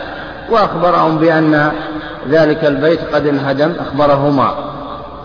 [0.49, 1.71] وأخبرهم بأن
[2.29, 4.53] ذلك البيت قد انهدم أخبرهما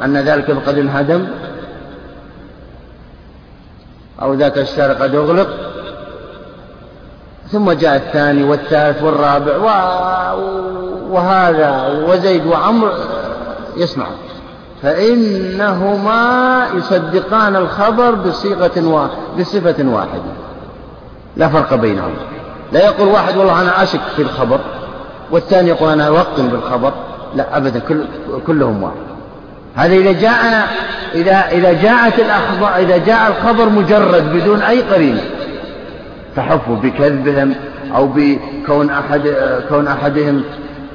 [0.05, 1.27] أن ذلك قد انهدم.
[4.23, 5.49] أو ذاك الشارع قد أغلق.
[7.53, 9.57] ثم جاء الثاني والثالث والرابع
[11.11, 12.93] وهذا وزيد وعمر
[13.77, 14.07] يسمع
[14.83, 20.33] فإنهما يصدقان الخبر بصيغة بصفة واحدة.
[21.37, 22.15] لا فرق بينهم
[22.73, 24.61] لا يقول واحد والله أنا أشك في الخبر.
[25.31, 26.93] والثاني يقول أنا أوقن بالخبر.
[27.35, 28.05] لا أبدا كل
[28.47, 28.97] كلهم واحد
[29.77, 30.69] هذا إذا جاء
[31.15, 35.21] إذا إذا جاءت الأخبار إذا جاء الخبر مجرد بدون أي قرينة
[36.37, 37.55] تحفوا بكذبهم
[37.97, 39.35] أو بكون أحد
[39.69, 40.43] كون أحدهم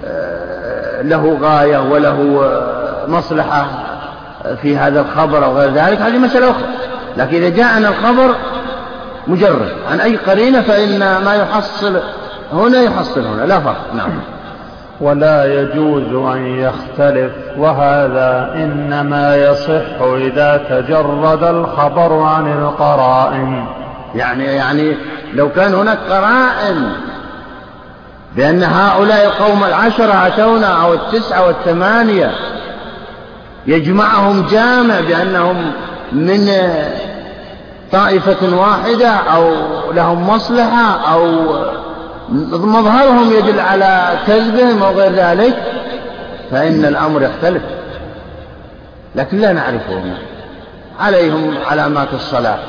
[0.05, 3.65] آه، له غاية وله آه، مصلحة
[4.61, 6.67] في هذا الخبر أو غير ذلك هذه مسألة أخرى.
[7.17, 8.35] لكن إذا جاءنا الخبر
[9.27, 11.99] مجرد عن أي قرينة فإن ما يحصل
[12.53, 13.93] هنا يحصل هنا لا فرق.
[13.93, 14.19] نعم.
[15.01, 23.65] ولا يجوز أن يختلف وهذا إنما يصح إذا تجرد الخبر عن القرائن.
[24.15, 24.97] يعني يعني
[25.33, 26.91] لو كان هناك قرائن
[28.35, 32.31] بأن هؤلاء القوم العشرة أتونا أو التسعة والثمانية
[33.67, 35.71] يجمعهم جامع بأنهم
[36.11, 36.49] من
[37.91, 39.53] طائفة واحدة أو
[39.93, 41.55] لهم مصلحة أو
[42.29, 45.55] مظهرهم يدل على كذبهم أو غير ذلك
[46.51, 47.61] فإن الأمر يختلف.
[49.15, 50.13] لكن لا نعرفهم.
[50.99, 52.59] عليهم علامات الصلاة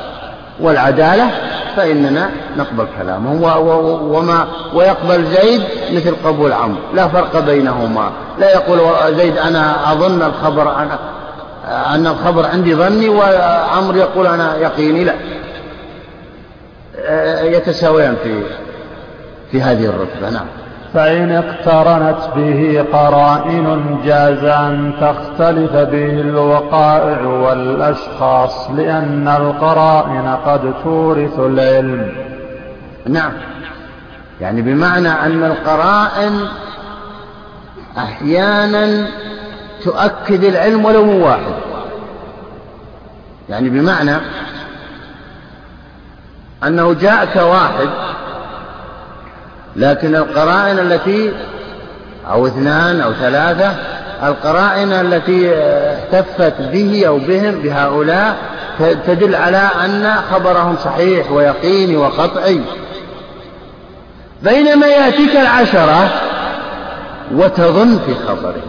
[0.61, 1.31] والعدالة
[1.77, 3.43] فإننا نقبل كلامهم
[4.15, 6.81] وما ويقبل زيد مثل قبول عمرو.
[6.95, 8.11] لا فرق بينهما.
[8.39, 8.81] لا يقول
[9.17, 10.99] زيد أنا أظن الخبر أنا
[11.95, 15.05] أن الخبر عندي ظني وعمرو يقول أنا يقيني.
[15.05, 15.15] لا.
[17.43, 18.43] يتساويان في
[19.53, 20.47] في هذه الرتبة نعم.
[20.95, 32.13] فإن اقترنت به قرائن جاز أن تختلف به الوقائع والأشخاص لأن القرائن قد تورث العلم.
[33.09, 33.33] نعم.
[34.41, 36.49] يعني بمعنى أن القرائن
[37.99, 39.07] أحيانا
[39.85, 41.55] تؤكد العلم ولو من واحد.
[43.49, 44.17] يعني بمعنى
[46.65, 47.89] أنه جاءك واحد
[49.77, 51.33] لكن القرائن التي
[52.31, 53.75] أو اثنان أو ثلاثة
[54.23, 55.55] القرائن التي
[55.95, 58.37] احتفت به أو بهم بهؤلاء
[59.07, 62.61] تدل على أن خبرهم صحيح ويقيني وقطعي.
[64.43, 66.09] بينما يأتيك العشرة
[67.35, 68.62] وتظن في خبره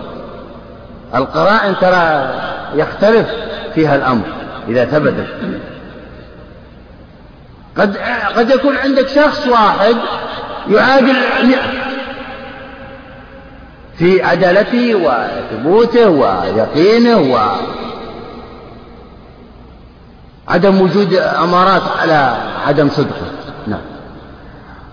[1.15, 2.29] القرائن ترى
[2.75, 3.27] يختلف
[3.75, 4.25] فيها الأمر
[4.67, 5.27] إذا ثبتت.
[7.77, 7.97] قد
[8.35, 9.95] قد يكون عندك شخص واحد
[10.69, 11.15] يعادل
[13.97, 17.39] في عدالته وثبوته ويقينه
[20.47, 22.37] وعدم وجود أمارات على
[22.67, 23.32] عدم صدقه.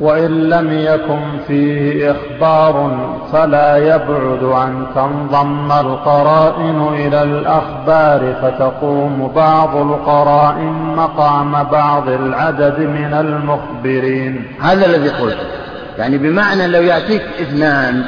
[0.00, 2.98] وإن لم يكن فيه إخبار
[3.32, 14.44] فلا يبعد أن تنضم القرائن إلى الأخبار فتقوم بعض القرائن مقام بعض العدد من المخبرين.
[14.60, 15.38] هذا الذي قلت.
[15.98, 18.04] يعني بمعنى لو يأتيك اثنان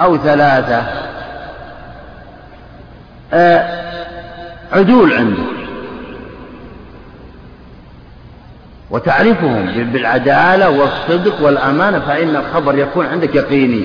[0.00, 0.82] أو ثلاثة
[3.32, 3.64] آه،
[4.72, 5.59] عدول عندك.
[8.90, 13.84] وتعرفهم بالعدالة والصدق والأمانة فإن الخبر يكون عندك يقيني.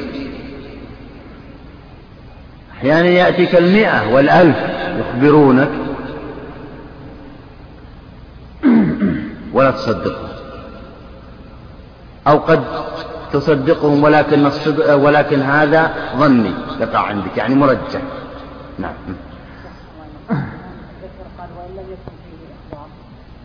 [2.78, 4.58] أحيانا يأتيك المئة والألف
[5.00, 5.70] يخبرونك.
[9.54, 10.30] ولا تصدقهم.
[12.28, 12.64] أو قد
[13.34, 18.02] تصدقهم ولكن الصدق ولكن هذا ظني يقع عندك يعني مرجح.
[18.80, 18.94] نعم
[21.38, 22.88] قال وإن لم يكن فيه إخبار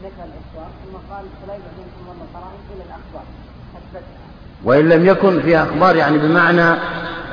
[0.03, 3.25] ذكر الإخبار ثم قال فلا يبعد منكم والقرائن إلى الأخبار
[4.65, 6.77] وإن لم يكن فيها أخبار يعني بمعنى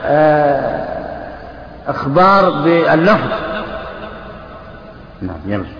[0.05, 0.87] آه،
[1.87, 3.31] أخبار باللفظ.
[5.21, 5.71] نعم يمشي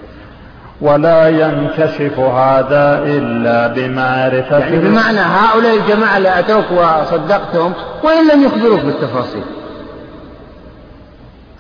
[0.82, 7.74] ولا ينكشف هذا إلا بمعرفة يعني بمعنى هؤلاء الجماعة اللي أتوك وصدقتهم
[8.04, 9.43] وإن لم يخبروك بالتفاصيل.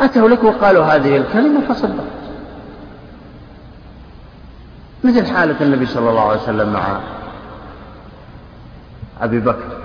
[0.01, 2.17] أتوا لك وقالوا هذه الكلمة فصدقت.
[5.03, 6.99] مثل حالة النبي صلى الله عليه وسلم مع
[9.21, 9.76] أبي بكر.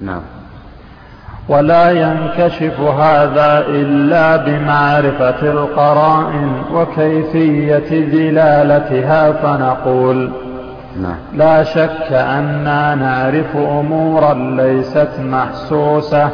[0.00, 0.20] نعم
[1.48, 10.30] ولا ينكشف هذا إلا بمعرفة القرائن وكيفية دلالتها فنقول
[11.02, 11.16] نعم.
[11.34, 16.30] لا شك أننا نعرف أمورا ليست محسوسة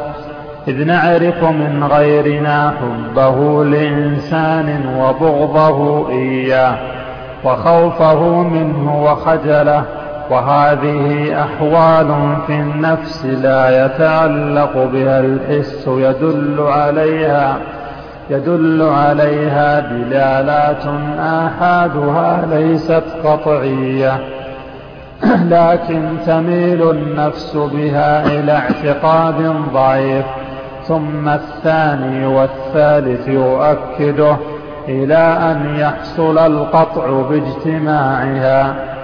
[0.67, 6.77] إذ نعرف من غيرنا حبه لإنسان وبغضه إياه
[7.43, 9.83] وخوفه منه وخجله
[10.29, 17.57] وهذه أحوال في النفس لا يتعلق بها الحس يدل عليها
[18.29, 20.83] يدل عليها دلالات
[21.19, 24.19] آحادها ليست قطعية.
[25.55, 30.25] لكن تميل النفس بها إلى اعتقاد ضعيف.
[30.87, 34.37] ثم الثاني والثالث يؤكده
[34.87, 35.17] إلى
[35.51, 38.94] أن يحصل القطع باجتماعها.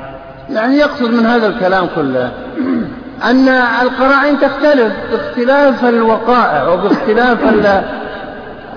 [0.54, 2.32] يعني يقصد من هذا الكلام كله
[3.30, 3.50] أن
[3.82, 7.38] القرائن تختلف باختلاف الوقائع وباختلاف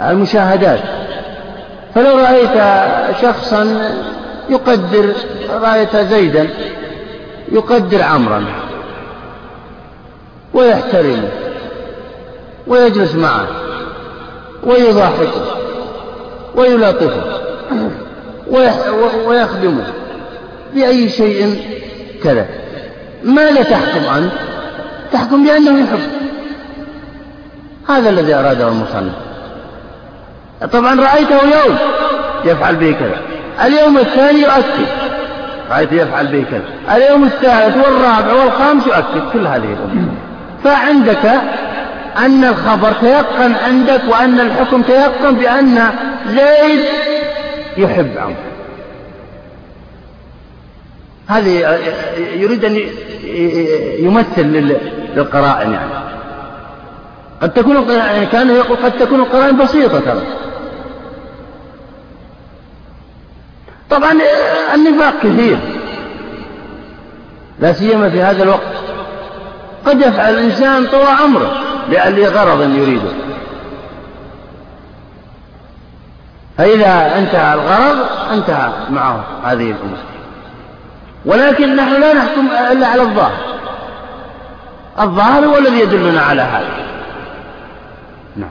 [0.00, 0.80] المشاهدات.
[1.94, 2.84] فلو رأيت
[3.22, 3.90] شخصا
[4.48, 5.12] يقدر
[5.50, 6.48] رأيت زيدا
[7.52, 8.44] يقدر عمرا
[10.54, 11.28] ويحترمه
[12.66, 13.46] ويجلس معه
[14.62, 15.42] ويضاحكه
[16.54, 17.22] ويلاطفه
[19.26, 20.03] ويخدمه.
[20.74, 21.62] بأي شيء
[22.24, 22.46] كذا.
[23.24, 24.32] ماذا تحكم أنت؟
[25.12, 26.00] تحكم بأنه يحب.
[27.88, 29.12] هذا الذي أراده المصنف.
[30.72, 31.76] طبعا رأيته يوم
[32.44, 33.16] يفعل به كذا.
[33.66, 34.86] اليوم الثاني يؤكد.
[35.70, 36.96] رأيته يفعل به كذا.
[36.96, 40.14] اليوم الثالث والرابع والخامس يؤكد كل هذه الأمور.
[40.64, 41.40] فعندك
[42.18, 45.90] أن الخبر تيقن عندك وأن الحكم تيقن بأن
[46.28, 46.84] زيد
[47.76, 48.53] يحب عمرو.
[51.28, 51.78] هذه
[52.16, 52.80] يريد أن
[53.98, 54.42] يمثل
[55.16, 55.90] للقرائن يعني.
[57.42, 60.22] قد تكون يعني كان يقول قد تكون القرائن بسيطة ترى.
[63.90, 64.12] طبعا
[64.74, 65.58] النفاق كثير.
[67.60, 68.74] لا سيما في هذا الوقت.
[69.86, 71.52] قد يفعل الإنسان طوى عمره
[71.88, 73.12] لغرض يريده.
[76.58, 79.98] فإذا انتهى الغرض انتهى معه هذه الأمور.
[81.26, 83.54] ولكن نحن لا نحكم إلا على الظاهر.
[85.00, 86.84] الظاهر هو الذي يدلنا على هذا.
[88.36, 88.50] نعم.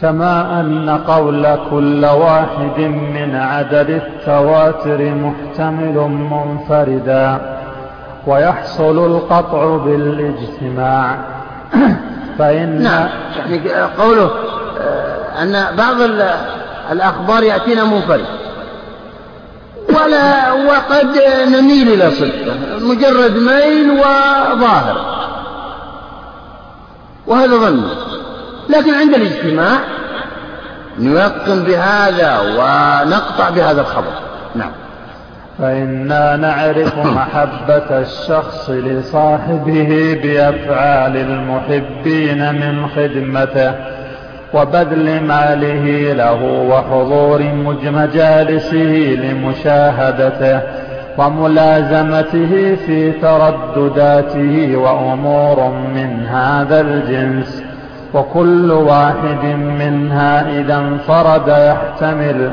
[0.00, 5.94] كما أن قول كل واحد من عدد التواتر محتمل
[6.30, 7.58] منفردا
[8.26, 11.16] ويحصل القطع بالإجتماع.
[12.38, 13.08] فإن نعم.
[13.36, 14.30] يعني قوله
[14.80, 15.96] آه، أن بعض
[16.92, 18.37] الأخبار يأتينا منفرد.
[20.08, 24.96] ولا وقد نميل إلى صدقه مجرد ميل وظاهر.
[27.26, 27.84] وهذا ظن.
[28.68, 29.78] لكن عند الاجتماع
[30.98, 34.12] نيقن بهذا ونقطع بهذا الخبر.
[34.54, 34.70] نعم.
[35.58, 43.97] فإنا نعرف محبة الشخص لصاحبه بأفعال المحبين من خدمته.
[44.54, 47.42] وبذل ماله له وحضور
[47.84, 50.60] مجالسه لمشاهدته
[51.18, 57.62] وملازمته في تردداته وأمور من هذا الجنس.
[58.14, 59.44] وكل واحد
[59.78, 62.50] منها إذا انفرد يحتمل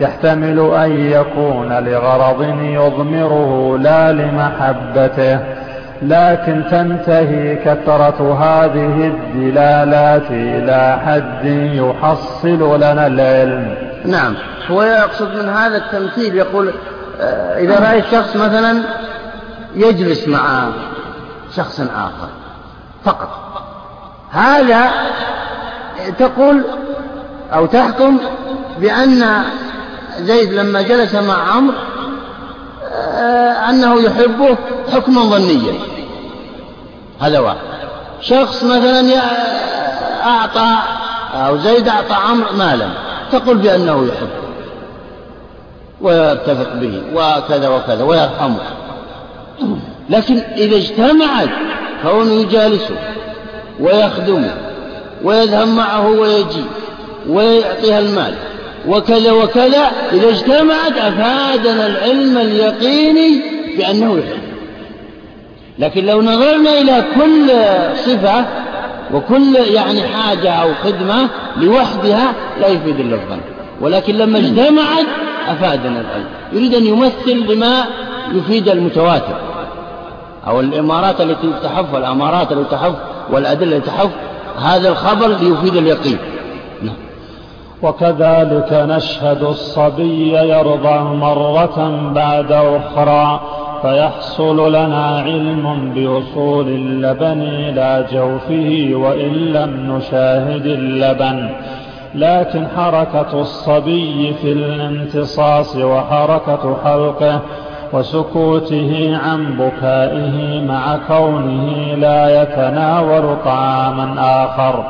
[0.00, 5.38] يحتمل أن يكون لغرض يضمره لا لمحبته.
[6.02, 13.76] لكن تنتهي كثرة هذه الدلالات إلى حد يحصل لنا العلم.
[14.04, 14.34] نعم.
[14.70, 16.72] هو يقصد من هذا التمثيل يقول
[17.20, 18.82] آه، إذا رأيت شخص مثلا
[19.74, 20.68] يجلس مع
[21.56, 22.28] شخص آخر
[23.04, 23.28] فقط
[24.30, 24.90] هذا
[26.18, 26.64] تقول
[27.54, 28.18] أو تحكم
[28.78, 29.42] بأن
[30.18, 31.76] زيد لما جلس مع عمرو
[32.94, 34.56] آه، أنه يحبه
[34.92, 35.91] حكما ظنيا.
[37.22, 37.56] هذا واحد.
[38.20, 39.20] شخص مثلا
[40.24, 40.76] أعطى
[41.34, 42.88] أو زيد أعطى عمرو مالا
[43.32, 44.42] تقول بأنه يحبه
[46.00, 48.60] ويتفق به وكذا وكذا ويرحمه.
[50.10, 51.48] لكن إذا اجتمعت
[52.02, 52.96] كونه يجالسه
[53.80, 54.54] ويخدمه
[55.24, 56.64] ويذهب معه ويجي
[57.28, 58.34] ويعطيها المال
[58.88, 63.42] وكذا وكذا إذا اجتمعت أفادنا العلم اليقيني
[63.76, 64.51] بأنه يحب.
[65.78, 67.50] لكن لو نظرنا إلى كل
[67.96, 68.44] صفة
[69.14, 73.40] وكل يعني حاجة أو خدمة لوحدها لا يفيد إلا الظن.
[73.80, 75.06] ولكن لما اجتمعت
[75.48, 77.84] أفادنا العلم يريد أن يمثل بما
[78.32, 79.36] يفيد المتواتر.
[80.46, 82.94] أو الإمارات التي تحف والأمارات التي تحف
[83.32, 84.10] والأدلة التي تحف.
[84.62, 86.18] هذا الخبر ليفيد اليقين.
[86.82, 86.94] نعم.
[87.82, 93.40] وكذلك نشهد الصبي يرضع مرة بعد أخرى
[93.82, 101.48] فيحصل لنا علم بوصول اللبن إلى جوفه وإن لم نشاهد اللبن.
[102.14, 107.40] لكن حركة الصبي في الامتصاص وحركة حلقه
[107.92, 114.14] وسكوته عن بكائه مع كونه لا يتناول طعاما
[114.44, 114.84] آخر.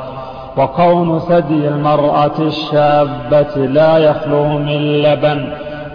[0.57, 5.47] وكون ثدي المرأة الشابة لا يخلو من لبن.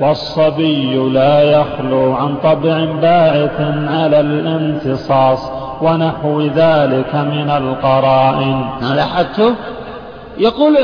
[0.01, 5.39] والصبي لا يخلو عن طبع باعث على الامتصاص
[5.81, 8.69] ونحو ذلك من القرائن.
[8.81, 9.55] لاحظته
[10.37, 10.77] يقول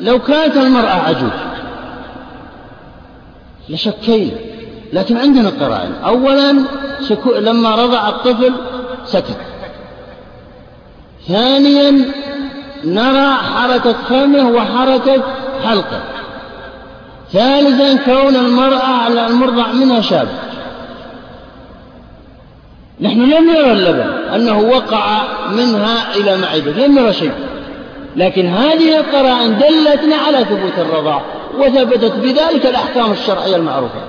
[0.00, 1.30] لو كانت المرأة عجوز.
[3.68, 4.36] لشكينا
[4.92, 5.92] لكن عندنا قرائن.
[6.06, 6.64] أولا
[7.00, 7.30] سكو...
[7.32, 8.52] لما رضع الطفل
[9.04, 9.36] سكت
[11.28, 12.04] ثانيا
[12.84, 15.22] نرى حركة فمه وحركة
[15.64, 16.00] حلقه
[17.32, 20.28] ثالثا كون المرأة على المرضع منها شاب.
[23.00, 25.22] نحن لم نرى اللبن أنه وقع
[25.52, 27.32] منها إلى معدة لم نرى شيء.
[28.16, 31.22] لكن هذه القرائن دلتنا على ثبوت الرضاع
[31.58, 34.00] وثبتت بذلك الأحكام الشرعية المعروفة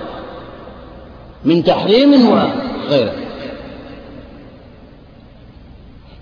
[1.44, 3.12] من تحريم وغيره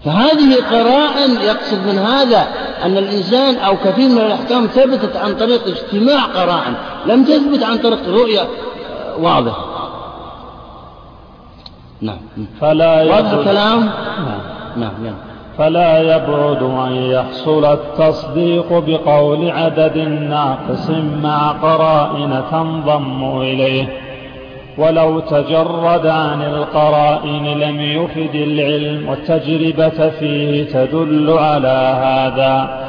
[0.05, 2.47] فهذه قرائن يقصد من هذا
[2.83, 6.75] أن الإنسان أو كثير من الأحكام ثبتت عن طريق اجتماع قرائن
[7.07, 8.49] لم تثبت عن طريق رؤية
[9.19, 9.71] واضحة
[12.01, 12.19] نعم
[12.61, 13.81] فلا واضح الكلام؟
[14.27, 14.41] نعم.
[14.77, 15.15] نعم نعم.
[15.59, 19.99] فلا يبعد أن يحصل التصديق بقول عدد
[20.31, 20.91] ناقص
[21.23, 24.10] مع قرائن تنضم إليه.
[24.81, 32.81] ولو تجرد عن القرائن لم يفد العلم والتجربة فيه تدل على هذا.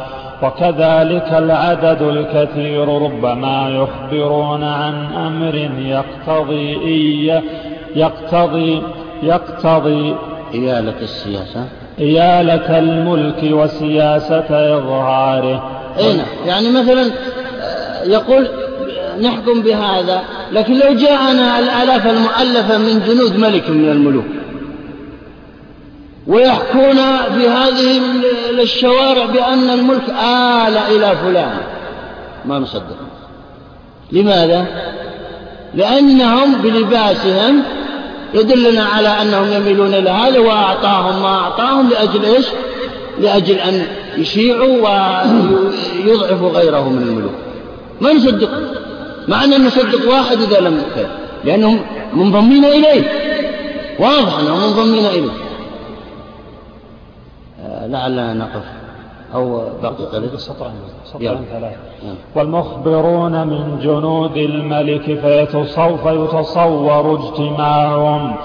[0.44, 7.42] وكذلك العدد الكثير ربما يخبرون عن أمر يقتضي إيه
[7.96, 8.82] يقتضي
[9.24, 10.16] يقتضي
[10.54, 11.66] إيالة السياسة.
[12.00, 15.64] إيالة الملك وسياسة إظهاره.
[16.00, 16.28] أين؟ نعم.
[16.46, 17.12] يعني مثلا
[18.06, 18.48] يقول
[19.22, 20.22] نحكم بهذا.
[20.52, 24.26] لكن لو جاءنا الآلاف المؤلفة من جنود ملك من الملوك
[26.28, 26.96] ويحكون
[27.38, 28.02] في هذه
[28.62, 31.58] الشوارع بأن الملك آل إلى فلان.
[32.46, 32.98] ما نصدق.
[34.12, 34.66] لماذا؟
[35.76, 37.64] لأنهم بلباسهم
[38.34, 42.46] يدلنا على أنهم يميلون إلى هذا وأعطاهم ما أعطاهم لأجل إيش؟
[43.20, 43.86] لأجل أن
[44.18, 44.78] يشيعوا
[46.06, 47.34] ويضعفوا غيره من الملوك.
[48.02, 48.50] ما نصدق.
[49.28, 51.10] مع أن نصدق واحد إذا لم يكن
[51.44, 51.80] لأنهم
[52.14, 53.04] منضمين إليه.
[54.00, 55.32] واضح أنهم منضمين إليه.
[57.66, 58.64] آه، لعلنا نقف.
[59.34, 60.72] أو باقي قليل سطرين
[61.06, 61.78] سطرين ثلاثة.
[62.04, 62.16] نعم.
[62.36, 68.36] والمخبرون من جنود الملك فسوف يتصور اجتماعهم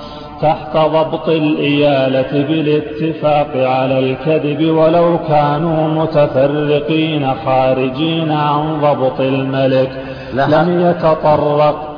[0.42, 10.15] تحت ضبط الإيالة بالاتفاق على الكذب ولو كانوا متفرقين خارجين عن ضبط الملك.
[10.34, 11.96] لم يتطرق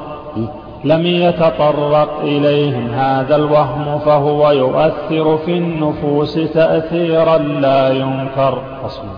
[0.84, 8.62] لم يتطرق إليهم هذا الوهم فهو يؤثر في النفوس تأثيرا لا ينكر.
[8.84, 9.10] أصلا.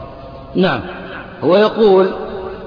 [0.54, 0.80] نعم.
[1.44, 2.10] هو يقول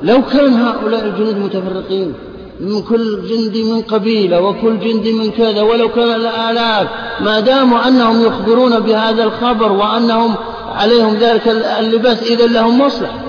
[0.03, 2.13] لو كان هؤلاء الجنود متفرقين
[2.59, 6.87] من كل جندي من قبيلة وكل جندي من كذا ولو كان الآلاف
[7.21, 10.35] ما داموا أنهم يخبرون بهذا الخبر وأنهم
[10.75, 11.47] عليهم ذلك
[11.79, 13.22] اللباس إذا لهم مصلحة.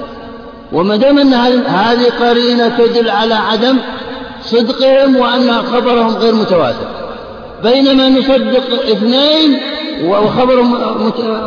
[0.74, 3.78] وما دام أن هذه قرينة تدل على عدم
[4.42, 6.88] صدقهم وأن خبرهم غير متواتر.
[7.62, 9.60] بينما نصدق اثنين
[10.04, 10.74] وخبرهم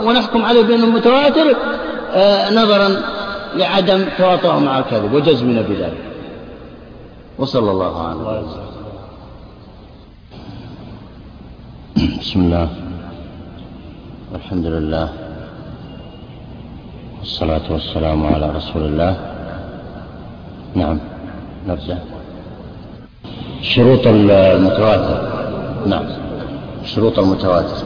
[0.05, 1.55] ونحكم عليه بأنه متواتر
[2.13, 3.01] آه، نظرا
[3.55, 6.03] لعدم تواطؤهم مع الكذب وجزمنا بذلك.
[7.37, 8.67] وصلى الله على وسلم
[12.19, 12.69] بسم الله.
[14.35, 15.26] الحمد لله.
[17.27, 19.15] والصلاة والسلام على رسول الله.
[20.75, 20.97] نعم
[21.67, 21.97] نرجع.
[23.61, 25.19] شروط المتواتر.
[25.85, 26.05] نعم
[26.85, 27.83] شروط المتواتر.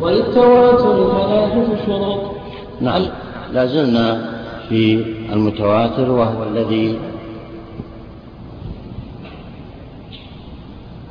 [0.00, 2.20] وللتواتر ثلاثة شروط.
[2.80, 3.02] نعم
[3.52, 4.30] لا زلنا
[4.68, 6.98] في المتواتر وهو الذي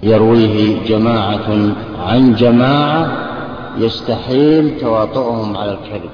[0.04, 1.48] يرويه جماعة
[2.00, 3.31] عن جماعة
[3.78, 6.10] يستحيل تواطؤهم على الكذب.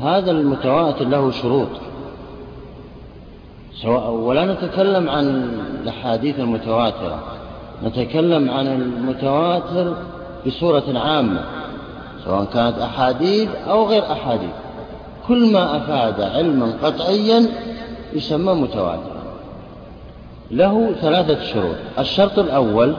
[0.00, 1.68] هذا المتواتر له شروط.
[3.82, 5.26] سواء ولا نتكلم عن
[5.82, 7.22] الأحاديث المتواترة
[7.84, 9.96] نتكلم عن المتواتر
[10.46, 11.44] بصورة عامة
[12.24, 14.50] سواء كانت أحاديث أو غير أحاديث.
[15.28, 17.46] كل ما أفاد علما قطعيا
[18.12, 19.14] يسمى متواتر
[20.50, 21.76] له ثلاثة شروط.
[21.98, 22.94] الشرط الأول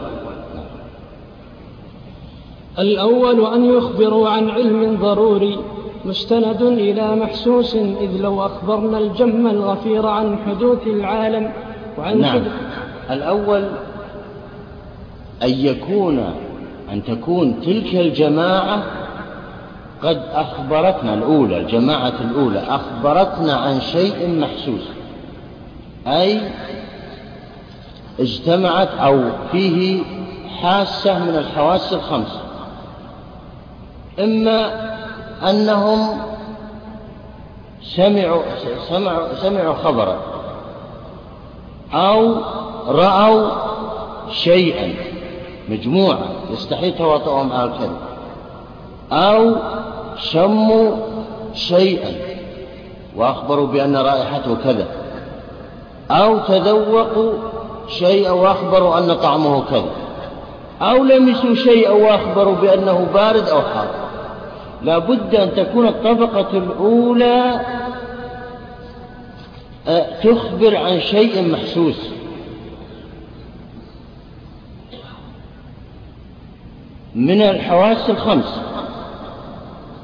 [2.79, 5.59] الأول أن يخبروا عن علم ضروري
[6.05, 11.51] مستند إلى محسوس إذ لو أخبرنا الجم الغفير عن حدوث العالم
[11.97, 12.43] وعن نعم.
[13.11, 13.63] الأول
[15.43, 16.33] أن يكون
[16.91, 18.83] أن تكون تلك الجماعة
[20.03, 24.89] قد أخبرتنا الأولى الجماعة الأولى أخبرتنا عن شيء محسوس.
[26.07, 26.39] أي
[28.19, 29.21] اجتمعت أو
[29.51, 30.03] فيه
[30.61, 32.44] حاسة من الحواس الخمس.
[34.19, 34.71] إما
[35.49, 36.21] أنهم
[37.95, 38.41] سمعوا,
[38.89, 40.17] سمعوا, سمعوا خبرا
[41.93, 42.35] أو
[42.87, 43.49] رأوا
[44.31, 44.93] شيئا
[45.69, 46.19] مجموعة
[46.51, 47.97] يستحيل تواطؤهم على الكذب
[49.11, 49.55] أو
[50.17, 50.91] شموا
[51.53, 52.11] شيئا
[53.15, 54.87] وأخبروا بأن رائحته كذا
[56.11, 57.33] أو تذوقوا
[57.87, 59.91] شيئا وأخبروا أن طعمه كذا
[60.81, 64.04] أو لمسوا شيئا وأخبروا بأنه بارد أو حار
[64.81, 67.61] لا بد أن تكون الطبقة الأولى
[69.87, 72.09] آه، تخبر عن شيء محسوس.
[77.15, 78.61] من الحواس الخمس.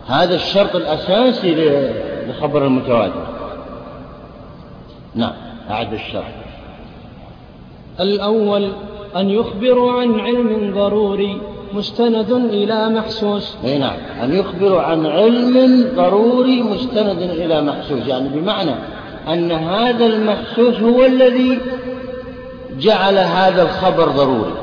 [0.07, 1.55] هذا الشرط الأساسي
[2.27, 3.27] لخبر المتواتر.
[5.15, 5.33] نعم
[5.69, 6.23] أعد الشرط
[7.99, 8.71] الأول
[9.15, 11.41] أن يخبروا عن علم ضروري.
[11.73, 13.55] مستند إلى محسوس.
[13.63, 13.97] أي نعم.
[14.23, 18.07] أن يخبروا عن علم ضروري مستند إلى محسوس.
[18.07, 18.71] يعني بمعنى
[19.27, 21.59] أن هذا المحسوس هو الذي
[22.79, 24.53] جعل هذا الخبر ضروري.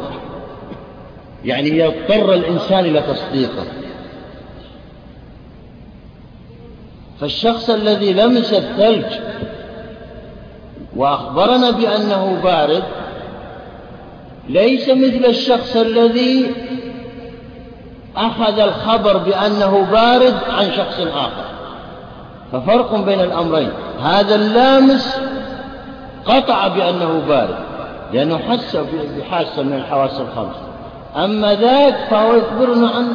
[1.45, 3.65] يعني يضطر الإنسان إلى تصديقه.
[7.21, 9.05] فالشخص الذي لمس الثلج
[10.97, 12.83] وأخبرنا بأنه بارد
[14.49, 16.51] ليس مثل الشخص الذي
[18.19, 21.45] أخذ الخبر بأنه بارد عن شخص آخر.
[22.53, 23.71] ففرق بين الأمرين.
[24.03, 25.21] هذا اللامس
[26.27, 27.59] قطع بأنه بارد
[28.13, 28.77] لأنه حس
[29.19, 30.57] بحاسة من الحواس الخمس.
[31.17, 33.07] أما ذاك فهو يخبرنا عن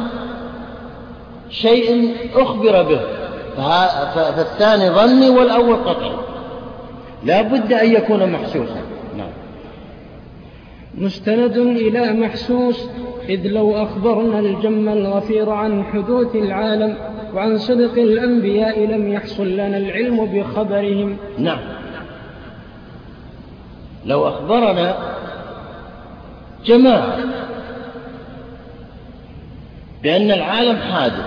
[1.50, 3.00] شيء أخبر به.
[4.14, 6.16] فالثاني ظني والأول قطعي.
[7.24, 8.82] لا بد أن يكون محسوسا.
[9.16, 9.30] نعم.
[10.98, 12.86] مستند إلى محسوس
[13.28, 16.96] إذ لو أخبرنا الجم الغفير عن حدوث العالم
[17.34, 21.16] وعن صدق الأنبياء لم يحصل لنا العلم بخبرهم.
[21.38, 21.58] نعم.
[24.06, 24.96] لو أخبرنا
[26.64, 27.18] جماعة
[30.02, 31.26] بأن العالم حادث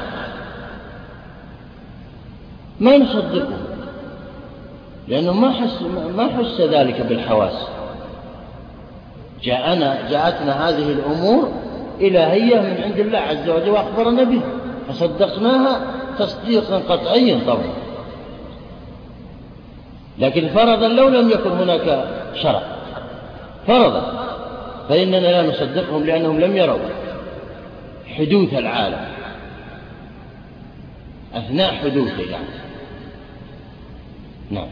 [2.80, 3.58] ما نصدقه؟
[5.08, 5.82] لأنه ما حس
[6.16, 7.68] ما حس ذلك بالحواس.
[9.44, 11.67] جاءنا جاءتنا هذه الأمور
[12.02, 14.42] إلهية من عند الله عز وجل وأخبرنا به
[14.88, 15.82] فصدقناها
[16.20, 17.74] تصديقا قطعيا طبعا.
[20.20, 22.62] لكن فرضا لو لم يكن هناك شرع.
[23.68, 24.28] فرضا.
[24.90, 26.80] فإننا لا نصدقهم لأنهم لم يروا
[28.18, 29.08] حدوث العالم.
[31.34, 32.46] أثناء حدوثه يعني
[34.52, 34.68] نعم.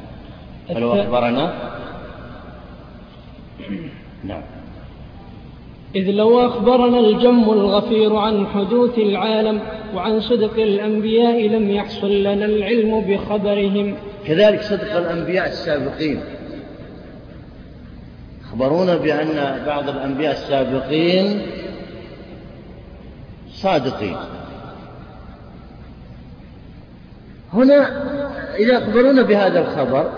[0.69, 1.53] فلو أخبرنا؟
[4.23, 4.41] نعم.
[5.95, 9.59] إذ لو أخبرنا الجم الغفير عن حدوث العالم
[9.95, 13.95] وعن صدق الأنبياء لم يحصل لنا العلم بخبرهم.
[14.27, 16.19] كذلك صدق الأنبياء السابقين.
[18.45, 21.41] أخبرونا بأن بعض الأنبياء السابقين
[23.53, 24.17] صادقين.
[27.53, 28.03] هنا
[28.59, 30.09] إذا أخبرونا بهذا الخبر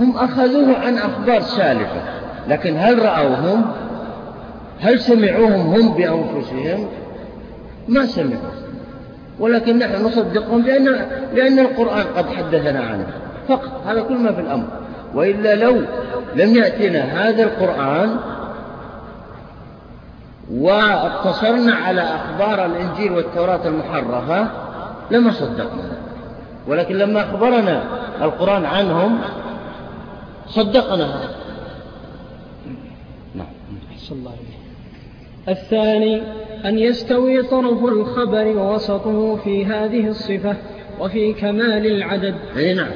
[0.00, 2.02] هم أخذوه عن أخبار سالفة
[2.48, 3.64] لكن هل رأوهم؟
[4.80, 6.88] هل سمعوهم هم بأنفسهم؟
[7.88, 8.52] ما سمعوا.
[9.40, 10.84] ولكن نحن نصدقهم لأن,
[11.34, 13.06] لأن القرآن قد حدثنا عنه.
[13.48, 13.82] فقط.
[13.86, 14.66] هذا كل ما في الأمر.
[15.14, 15.82] وإلا لو
[16.34, 18.16] لم يأتنا هذا القرآن
[20.52, 24.48] واقتصرنا على أخبار الإنجيل والتوراة المحرفة
[25.10, 25.98] لما صدقنا.
[26.68, 27.82] ولكن لما أخبرنا
[28.22, 29.20] القرآن عنهم
[30.48, 31.20] صدقنا
[33.34, 33.46] نعم.
[34.12, 34.32] الله
[35.48, 36.22] الثاني
[36.64, 40.56] أن يستوي طرف الخبر ووسطه في هذه الصفة
[41.00, 42.34] وفي كمال العدد.
[42.56, 42.90] أي نعم.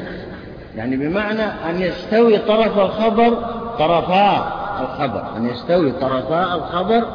[0.77, 3.35] يعني بمعنى أن يستوي طرف الخبر
[3.79, 5.37] طرفا الخبر.
[5.37, 7.07] أن يستوي طرفا الخبر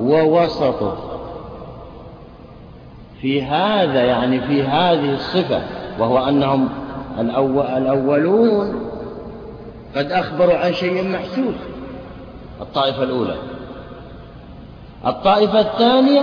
[0.00, 0.98] ووسطه.
[3.20, 5.62] في هذا يعني في هذه الصفة
[5.98, 6.68] وهو أنهم
[7.76, 8.90] الأولون
[9.96, 11.54] قد أخبروا عن شيء محسوس.
[12.60, 13.36] الطائفة الأولى.
[15.06, 16.22] الطائفة الثانية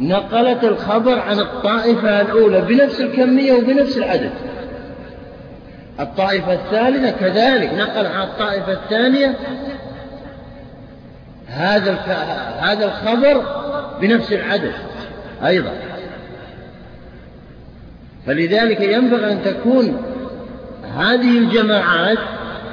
[0.00, 4.32] نقلت الخبر عن الطائفة الأولى بنفس الكمية وبنفس العدد.
[6.00, 9.34] الطائفة الثالثة كذلك نقل عن الطائفة الثانية
[11.46, 11.92] هذا
[12.60, 13.44] هذا الخبر
[14.00, 14.72] بنفس العدد
[15.44, 15.72] أيضا.
[18.26, 20.02] فلذلك ينبغي أن تكون
[20.96, 22.18] هذه الجماعات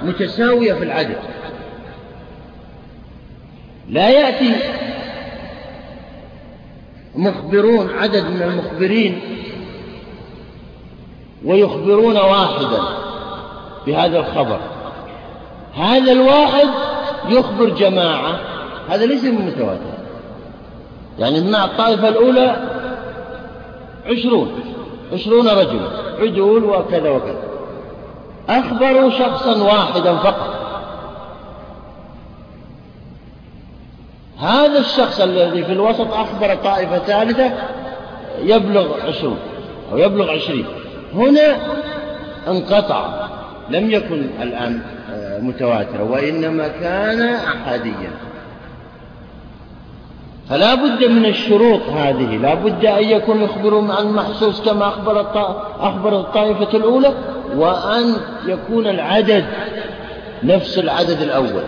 [0.03, 1.17] متساوية في العدد.
[3.89, 4.55] لا يأتي
[7.15, 9.21] مخبرون عدد من المخبرين
[11.45, 12.81] ويخبرون واحدا
[13.87, 14.59] بهذا الخبر.
[15.75, 16.67] هذا الواحد
[17.29, 18.39] يخبر جماعة
[18.89, 19.99] هذا ليس من متواتر.
[21.19, 22.55] يعني مع الطائفة الأولى
[24.05, 24.51] عشرون
[25.13, 25.89] عشرون رجلا
[26.19, 27.43] عدول وكذا وكذا.
[28.49, 30.58] أخبروا شخصا واحدا فقط.
[34.39, 37.51] هذا الشخص الذي في الوسط أخبر طائفة ثالثة
[38.43, 39.37] يبلغ عشرون
[39.91, 40.65] أو يبلغ عشرين.
[41.13, 41.57] هنا
[42.47, 43.27] انقطع
[43.69, 48.11] لم يكن الآن آه، متواترا وإنما كان أحاديا.
[50.49, 55.21] فلا بد من الشروط هذه لا بد أن يكون يخبر عن محسوس كما أخبر
[55.79, 57.13] أخبر الطائفة الأولى
[57.55, 59.45] وأن يكون العدد
[60.43, 61.63] نفس العدد الأول.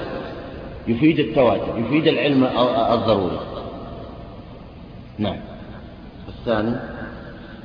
[0.87, 2.43] يفيد التواتر يفيد العلم
[2.93, 3.39] الضروري
[5.17, 5.37] نعم.
[6.27, 6.75] الثاني.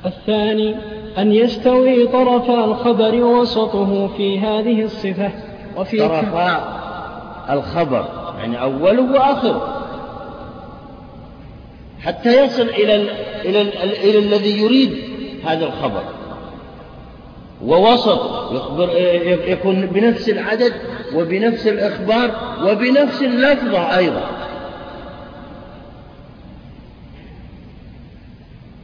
[0.05, 0.75] الثاني
[1.17, 5.31] أن يستوي طرفا الخبر وسطه في هذه الصفة.
[5.77, 6.77] وفي طرفا
[7.49, 8.05] الخبر
[8.39, 9.83] يعني أوله وآخره.
[12.01, 13.09] حتى يصل إلى ال
[13.45, 14.97] إلى ال إلى الذي يريد
[15.45, 16.03] هذا الخبر.
[17.65, 18.89] ووسط يخبر
[19.47, 20.73] يكون بنفس العدد
[21.15, 22.31] وبنفس الإخبار
[22.63, 24.29] وبنفس اللفظة أيضا.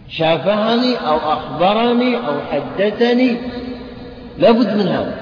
[0.10, 3.38] شافهني أو أخبرني أو حدثني
[4.38, 5.18] لابد من هذا.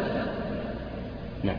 [1.44, 1.57] نعم.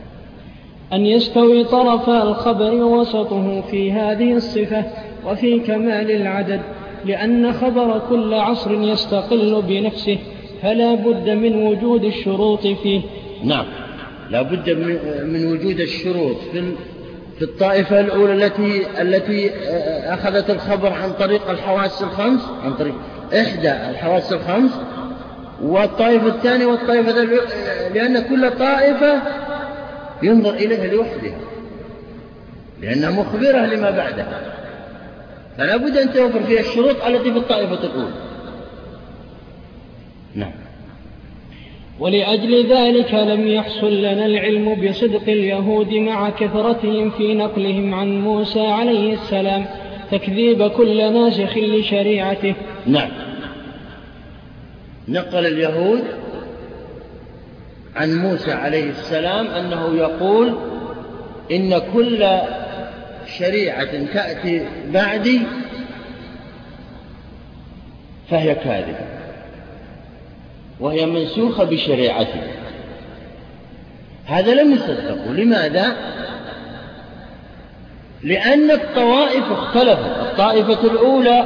[0.93, 4.83] أن يستوي طرفا الخبر وسطه في هذه الصفة
[5.25, 6.61] وفي كمال العدد
[7.05, 10.17] لأن خبر كل عصر يستقل بنفسه
[10.61, 13.01] فلا بد من وجود الشروط فيه.
[13.43, 13.65] نعم.
[14.29, 14.69] لا بد
[15.25, 16.71] من وجود الشروط في
[17.37, 19.51] في الطائفة الأولى التي التي
[20.13, 22.95] أخذت الخبر عن طريق الحواس الخمس عن طريق
[23.33, 24.71] إحدى الحواس الخمس
[25.61, 27.11] والطائفة الثانية والطائفة
[27.93, 29.21] لأن كل طائفة
[30.23, 31.37] ينظر إليها لوحدها
[32.81, 34.41] لأنها مخبرة لما بعدها.
[35.57, 38.13] فلا بد أن توفر فيها الشروط التي في الطائفة الأولى.
[40.35, 40.62] نعم.
[41.99, 49.13] ولأجل ذلك لم يحصل لنا العلم بصدق اليهود مع كثرتهم في نقلهم عن موسى عليه
[49.13, 49.65] السلام
[50.11, 52.55] تكذيب كل ناسخ لشريعته.
[52.85, 53.09] نعم.
[55.07, 56.03] نقل اليهود
[57.95, 60.57] عن موسى عليه السلام أنه يقول
[61.51, 62.27] إن كل
[63.37, 65.41] شريعة تأتي بعدي
[68.29, 69.22] فهي كاذبة.
[70.83, 72.41] وهي منسوخة بشريعته
[74.25, 75.33] هذا لم يصدقوا.
[75.33, 75.95] لماذا؟
[78.23, 80.17] لأن الطوائف اختلفت.
[80.21, 81.45] الطائفة الأولى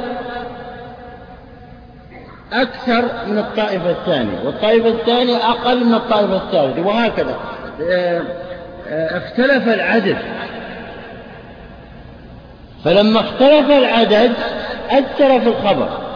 [2.52, 7.36] أكثر من الطائفة الثانية والطائفة الثانية أقل من الطائفة الثالثة وهكذا.
[7.90, 8.22] آه،
[8.88, 10.18] آه، اختلف العدد.
[12.84, 14.32] فلما اختلف العدد
[14.90, 16.07] أثر في الخبر.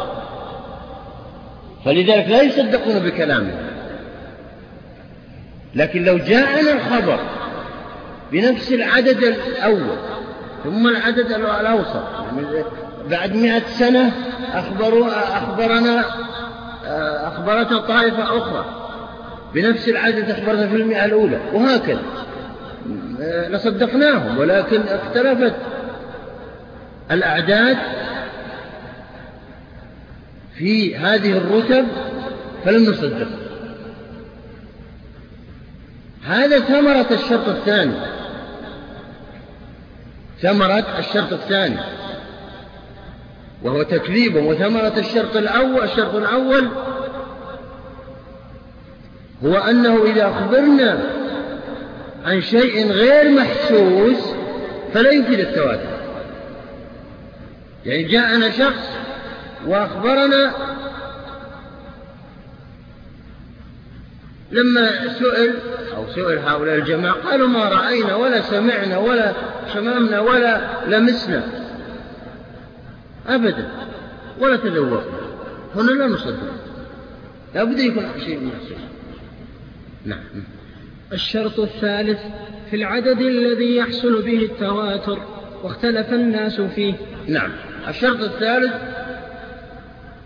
[1.85, 3.55] فلذلك لا يصدقون بكلامه.
[5.75, 7.19] لكن لو جاءنا الخبر
[8.33, 9.97] بنفس العدد الأول
[10.65, 12.65] ثم العدد الأوسط يعني
[13.11, 14.13] بعد مئة سنة
[14.55, 16.05] أخبروا أخبرنا
[17.29, 18.65] أخبرتنا طائفة أخرى
[19.55, 22.03] بنفس العدد أخبرنا في المئة الأولى وهكذا.
[23.49, 25.55] لصدقناهم ولكن اختلفت
[27.11, 27.77] الأعداد
[30.63, 31.87] في هذه الرتب
[32.65, 33.29] فلم نصدق.
[36.27, 37.95] هذا ثمرة الشرط الثاني.
[40.43, 41.79] ثمرة الشرط الثاني.
[43.63, 46.69] وهو تكذيب وثمرة الشرط الأول الشرط الأول
[49.45, 50.99] هو أنه إذا أخبرنا
[52.25, 54.35] عن شيء غير محسوس
[54.95, 55.99] فلا يفيد التواتر.
[57.87, 59.02] يعني جاءنا شخص
[59.67, 60.55] وأخبرنا
[64.53, 65.55] لما سئل
[65.97, 69.33] أو سئل هؤلاء الجماعة قالوا ما رأينا ولا سمعنا ولا
[69.75, 71.45] شممنا ولا لمسنا.
[73.27, 73.69] أبدا.
[74.41, 75.23] ولا تذوقنا.
[75.75, 76.53] هنا لا نصدق.
[77.55, 78.79] لا بد يكون شيء محسوس
[80.05, 80.25] نعم.
[81.13, 82.19] الشرط الثالث
[82.71, 85.19] في العدد الذي يحصل به التواتر
[85.63, 86.95] واختلف الناس فيه.
[87.29, 87.51] نعم.
[87.89, 88.73] الشرط الثالث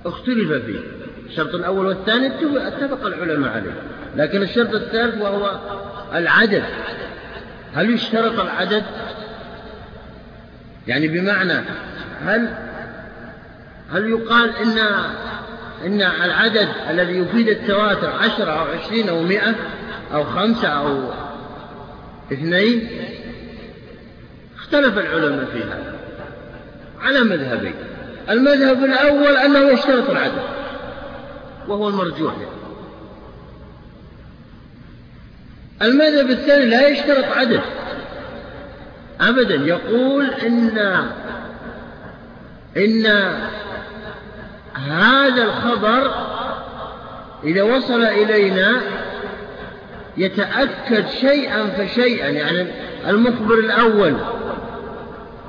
[0.09, 0.81] اختلف فيه.
[1.27, 2.27] الشرط الأول والثاني
[2.66, 3.74] اتفق العلماء عليه.
[4.16, 5.61] لكن الشرط الثالث وهو
[6.15, 6.65] العدد.
[7.74, 8.85] هل يشترط العدد؟
[10.87, 11.65] يعني بمعنى
[12.23, 12.55] هل
[13.93, 14.78] هل يقال إن
[15.87, 19.55] إن العدد الذي يفيد التواتر عشرة أو عشرين أو مئة
[20.15, 21.11] أو خمسة أو
[22.33, 22.89] اثنين؟
[24.57, 25.95] اختلف العلماء في هذا.
[27.01, 27.74] على مذهبين
[28.31, 30.43] المذهب الأول أنه يشترط العدد
[31.69, 32.35] وهو المرجوح
[35.82, 37.61] المذهب الثاني لا يشترط عدد
[39.20, 40.78] أبدا يقول إن
[42.77, 43.07] إن
[44.74, 46.15] هذا الخبر
[47.44, 48.81] إذا وصل إلينا
[50.16, 52.66] يتأكد شيئا فشيئا يعني
[53.09, 54.16] المخبر الأول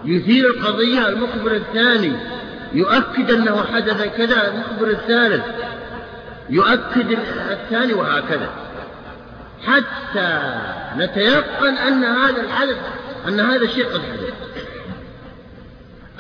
[0.06, 2.37] يثير القضية المخبر الثاني
[2.78, 5.46] يؤكد أنه حدث كذا المخبر الثالث.
[6.50, 7.18] يؤكد
[7.52, 8.50] الثاني وهكذا.
[9.66, 10.56] حتى
[10.98, 12.78] نتيقن أن هذا الحدث
[13.28, 14.34] أن هذا الشيء قد حدث.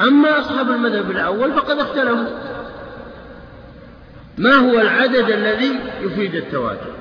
[0.01, 2.37] أما أصحاب المذهب الأول فقد اختلفوا.
[4.37, 6.91] ما هو العدد الذي يفيد التواتر؟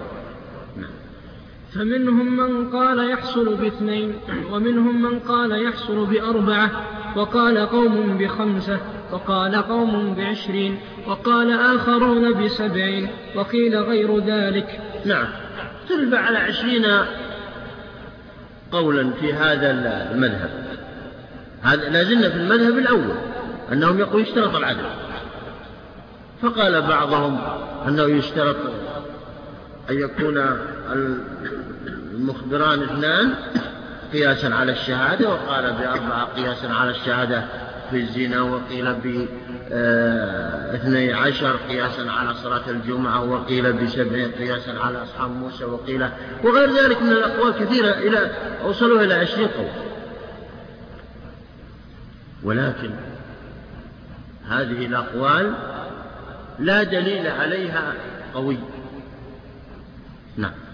[1.74, 4.14] فمنهم من قال يحصل باثنين
[4.50, 6.70] ومنهم من قال يحصل بأربعة.
[7.16, 8.78] وقال قوم بخمسة
[9.12, 14.80] وقال قوم بعشرين وقال آخرون بسبعين وقيل غير ذلك.
[15.04, 15.26] نعم.
[15.82, 16.86] اختلف على عشرين
[18.72, 19.70] قولا في هذا
[20.12, 20.50] المذهب.
[21.62, 23.16] هذا لازلنا في المذهب الأول
[23.72, 24.86] أنهم يقول يشترط العدد
[26.42, 27.38] فقال بعضهم
[27.88, 28.56] أنه يشترط
[29.90, 30.44] أن يكون
[31.86, 33.34] المخبران اثنان
[34.12, 37.44] قياسا على الشهادة وقال بأربعة قياسا على الشهادة
[37.90, 38.94] في الزنا وقيل
[39.70, 46.08] باثني عشر قياسا على صلاة الجمعة وقيل بسبع قياسا على أصحاب موسى وقيل
[46.44, 48.30] وغير ذلك من الأقوال كثيرة إلى
[48.64, 49.68] وصلوا إلى عشرين قول.
[52.42, 52.90] ولكن
[54.48, 55.54] هذه الأقوال
[56.58, 57.92] لا دليل عليها
[58.34, 58.58] قوي.
[60.36, 60.65] نعم.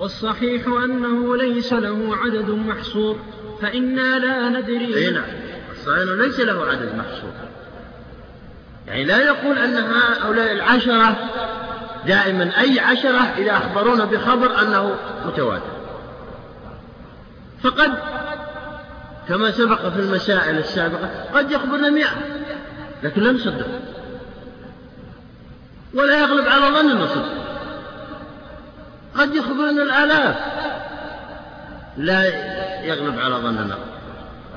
[0.00, 3.16] والصحيح أنه ليس له عدد محصور
[3.62, 5.24] فإنا لا ندري أي نعم
[5.72, 7.32] الصحيح ليس له عدد محصور.
[8.86, 11.16] يعني لا يقول أن هؤلاء العشرة
[12.06, 14.96] دائما أي عشرة إذا أخبرونا بخبر أنه
[15.26, 15.80] متواتر.
[17.62, 17.92] فقد
[19.28, 22.16] كما سبق في المسائل السابقة قد يخبرنا مئة
[23.02, 23.66] لكن لا نصدق.
[25.94, 27.49] ولا يغلب على ظننا صدق.
[29.14, 30.36] قد يخبرنا الآلاف.
[31.96, 32.24] لا
[32.84, 33.78] يغلب على ظننا.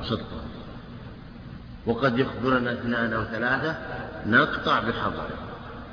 [0.02, 0.44] صدقا
[1.86, 3.76] وقد يخبرنا اثنان أو ثلاثة
[4.26, 5.26] نقطع بخبر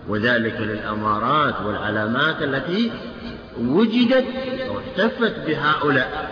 [0.08, 2.92] وذلك للأمارات والعلامات التي
[3.58, 4.28] وجدت
[4.68, 6.32] أو احتفت بهؤلاء.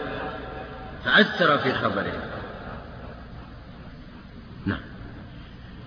[1.05, 2.21] فأثر في خبرهم.
[4.65, 4.79] نعم.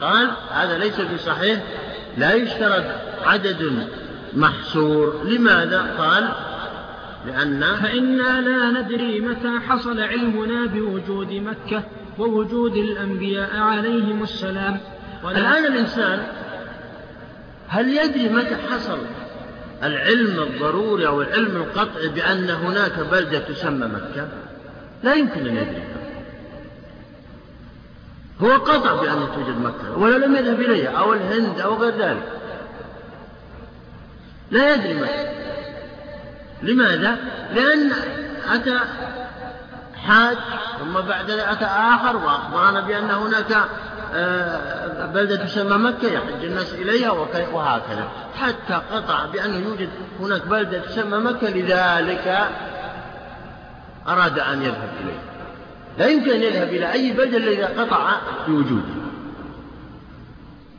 [0.00, 1.62] قال هذا ليس بصحيح
[2.16, 2.84] لا يشترط
[3.24, 3.88] عدد
[4.36, 5.22] محصور.
[5.24, 6.28] لماذا؟ قال
[7.26, 11.82] لأن فإنا لا ندري متى حصل علمنا بوجود مكة
[12.18, 14.80] ووجود الأنبياء عليهم السلام.
[15.24, 16.26] الآن الإنسان
[17.68, 18.98] هل يدري متى حصل
[19.82, 24.28] العلم الضروري أو العلم القطعي بأن هناك بلدة تسمى مكة؟
[25.02, 25.82] لا يمكن أن يدري.
[28.42, 32.41] هو قطع بأن توجد مكة ولا لم يذهب إليها أو الهند أو غير ذلك.
[34.52, 35.26] لا يدري متى
[36.62, 37.16] لماذا؟
[37.54, 37.92] لأن
[38.54, 38.78] أتى
[40.06, 40.36] حاج
[40.80, 43.56] ثم بعد ذلك أتى آخر وأخبرنا بأن هناك
[44.14, 47.10] آه، بلدة تسمى مكة يحج الناس إليها
[47.52, 48.08] وهكذا.
[48.40, 49.88] حتى قطع بأنه يوجد
[50.20, 52.48] هناك بلدة تسمى مكة لذلك
[54.08, 55.22] أراد أن يذهب إليها.
[55.98, 58.10] لا يمكن أن يذهب إلى أي بلدة إلا إذا قطع
[58.48, 58.94] بوجوده.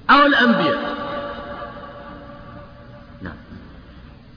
[0.10, 1.13] أو الأنبياء.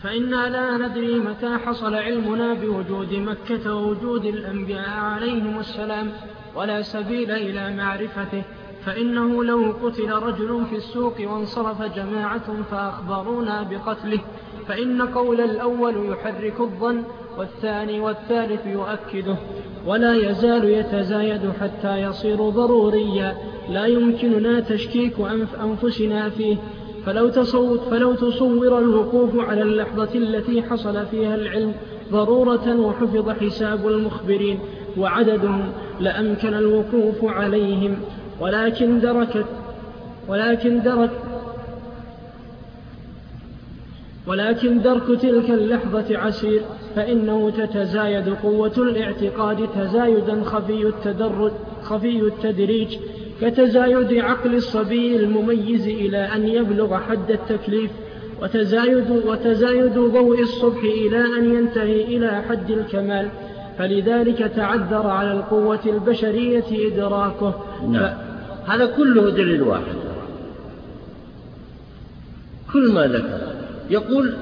[0.06, 6.12] فإنا لا ندري متى حصل علمنا بوجود مكة ووجود الأنبياء عليهم السلام
[6.56, 8.42] ولا سبيل إلى معرفته
[8.84, 14.20] فإنه لو قتل رجل في السوق وانصرف جماعة فأخبرونا بقتله
[14.68, 17.02] فإن قول الأول يحرك الظن
[17.38, 19.36] والثاني والثالث يؤكده
[19.86, 23.36] ولا يزال يتزايد حتى يصير ضروريا
[23.70, 26.56] لا يمكننا تشكيك أنف أنفسنا فيه.
[27.06, 31.74] فلو تصور, فلو تصور الوقوف على اللحظة التي حصل فيها العلم
[32.12, 34.58] ضرورة وحفظ حساب المخبرين
[34.98, 37.96] وعددهم لأمكن الوقوف عليهم
[38.40, 39.46] ولكن دركت
[40.28, 41.10] ولكن درك
[44.26, 46.62] ولكن درك تلك اللحظة عسير
[46.96, 51.52] فإنه تتزايد قوة الاعتقاد تزايدا خفي التدرج
[51.82, 52.98] خفي التدريج
[53.40, 57.90] كتزايد عقل الصبي المميز إلى أن يبلغ حد التكليف
[58.42, 63.28] وتزايد, وتزايد ضوء الصبح إلى أن ينتهي إلى حد الكمال.
[63.78, 67.64] فلذلك تعذر على القوة البشرية إدراكه.
[67.88, 68.14] نعم.
[68.66, 69.96] هذا كله دليل واحد.
[72.72, 73.40] كل ما ذكر.
[73.90, 74.34] يقول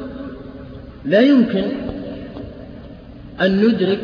[1.04, 1.64] لا يمكن
[3.40, 4.00] أن ندرك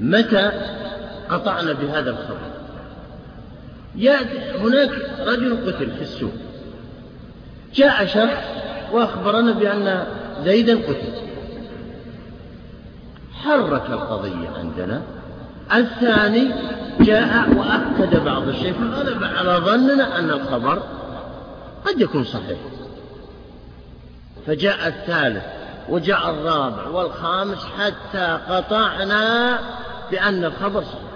[0.00, 0.50] متى
[1.28, 2.51] قطعنا بهذا الخبر.
[4.60, 4.90] هناك
[5.26, 6.32] رجل قتل في السوق.
[7.74, 8.44] جاء شخص
[8.92, 10.06] وأخبرنا بأن
[10.44, 11.12] زيدا قتل.
[13.44, 15.02] حرك القضية عندنا.
[15.74, 16.50] الثاني
[17.00, 20.82] جاء وأكد بعض الشيء فغلب على ظننا أن الخبر
[21.86, 22.58] قد يكون صحيح.
[24.46, 25.44] فجاء الثالث
[25.88, 29.58] وجاء الرابع والخامس حتى قطعنا
[30.10, 31.11] بأن الخبر صحيح.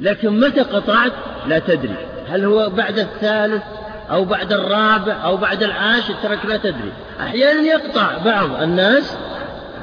[0.00, 1.12] لكن متى قطعت؟
[1.46, 1.96] لا تدري.
[2.28, 3.62] هل هو بعد الثالث
[4.10, 6.92] أو بعد الرابع أو بعد العاشر؟ ترك لا تدري.
[7.20, 9.16] أحيانا يقطع بعض الناس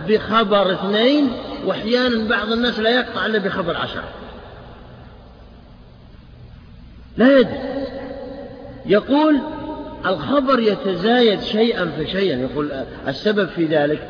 [0.08, 1.32] بخبر اثنين
[1.66, 4.04] وأحيانا بعض الناس لا يقطع إلا بخبر عشرة.
[7.18, 7.60] لا يدري.
[8.86, 9.40] يقول
[10.06, 12.72] الخبر يتزايد شيئا فشيئا يقول
[13.08, 14.08] السبب في ذلك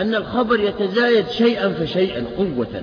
[0.00, 2.82] أن الخبر يتزايد شيئا فشيئا قوة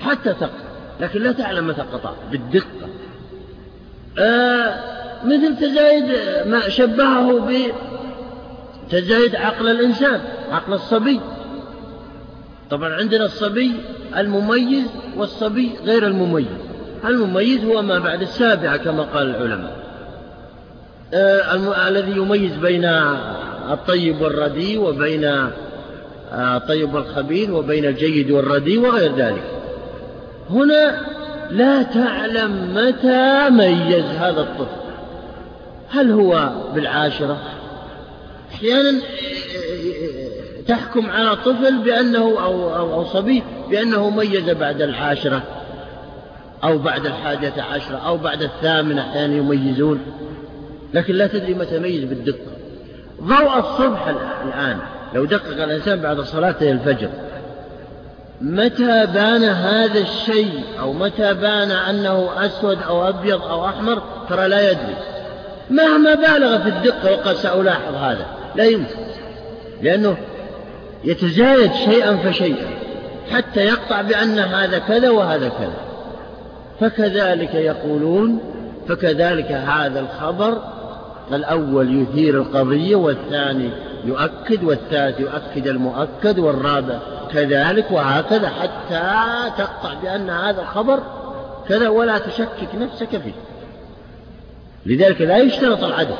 [0.00, 0.66] حتى تقطع.
[1.00, 2.88] لكن لا تعلم متى قطع بالدقة.
[4.18, 4.74] آه
[5.24, 6.04] مثل تزايد
[6.46, 7.48] ما شبهه
[8.88, 10.20] بتزايد عقل الإنسان
[10.50, 11.20] عقل الصبي.
[12.70, 13.72] طبعا عندنا الصبي
[14.16, 14.86] المميز
[15.16, 16.46] والصبي غير المميز.
[17.04, 19.76] المميز هو ما بعد السابعة كما قال العلماء.
[21.14, 22.84] آه الذي يميز بين
[23.70, 29.55] الطيب والرديء وبين آه الطيب والخبيث وبين الجيد والرديء وغير ذلك.
[30.50, 31.00] هنا
[31.50, 34.76] لا تعلم متى ميز هذا الطفل.
[35.90, 37.38] هل هو بالعاشرة؟
[38.54, 39.00] أحيانا
[40.68, 45.42] تحكم على طفل بأنه أو, أو, أو صبي بأنه ميز بعد العاشرة
[46.64, 50.00] أو بعد الحادية عشرة أو بعد الثامنة أحيانا يميزون.
[50.94, 52.50] لكن لا تدري متى ميز بالدقة.
[53.22, 54.08] ضوء الصبح
[54.44, 54.78] الآن.
[55.14, 57.08] لو دقق الإنسان بعد صلاة الفجر.
[58.40, 64.70] متى بان هذا الشيء أو متى بان أنه أسود أو أبيض أو أحمر ترى لا
[64.70, 64.96] يدري.
[65.70, 68.26] مهما بالغ في الدقة وقد سألاحظ هذا.
[68.54, 68.94] لا يمكن.
[69.82, 70.16] لأنه
[71.04, 72.66] يتزايد شيئا فشيئا.
[73.30, 75.86] حتى يقطع بأن هذا كذا وهذا كذا.
[76.80, 78.38] فكذلك يقولون
[78.88, 80.58] فكذلك هذا الخبر
[81.32, 83.70] الأول يثير القضية والثاني
[84.04, 86.98] يؤكد والثالث يؤكد المؤكد والرابع
[87.32, 89.12] كذلك وهكذا حتى
[89.58, 91.00] تقطع بأن هذا الخبر
[91.68, 93.34] كذا ولا تشكك نفسك فيه.
[94.86, 96.16] لذلك لا يشترط العدد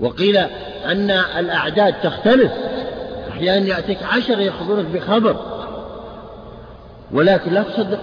[0.00, 0.36] وقيل
[0.86, 2.52] أن الأعداد تختلف.
[3.30, 5.36] أحيانا يأتيك عشر يأخذونك بخبر.
[7.12, 7.98] ولكن لا تصدق.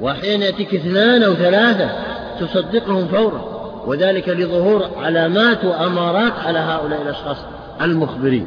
[0.00, 1.90] وأحيانا يأتيك اثنان أو ثلاثة
[2.40, 3.51] تصدقهم فورا.
[3.86, 7.36] وذلك لظهور علامات وأمارات على هؤلاء الأشخاص
[7.82, 8.46] المخبرين.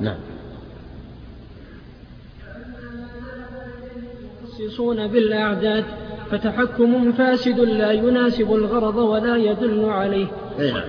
[0.00, 0.16] نعم.
[4.44, 5.84] يخصصون بالأعداد
[6.30, 10.26] فتحكم فاسد لا يناسب الغرض ولا يدل عليه.
[10.58, 10.82] نعم.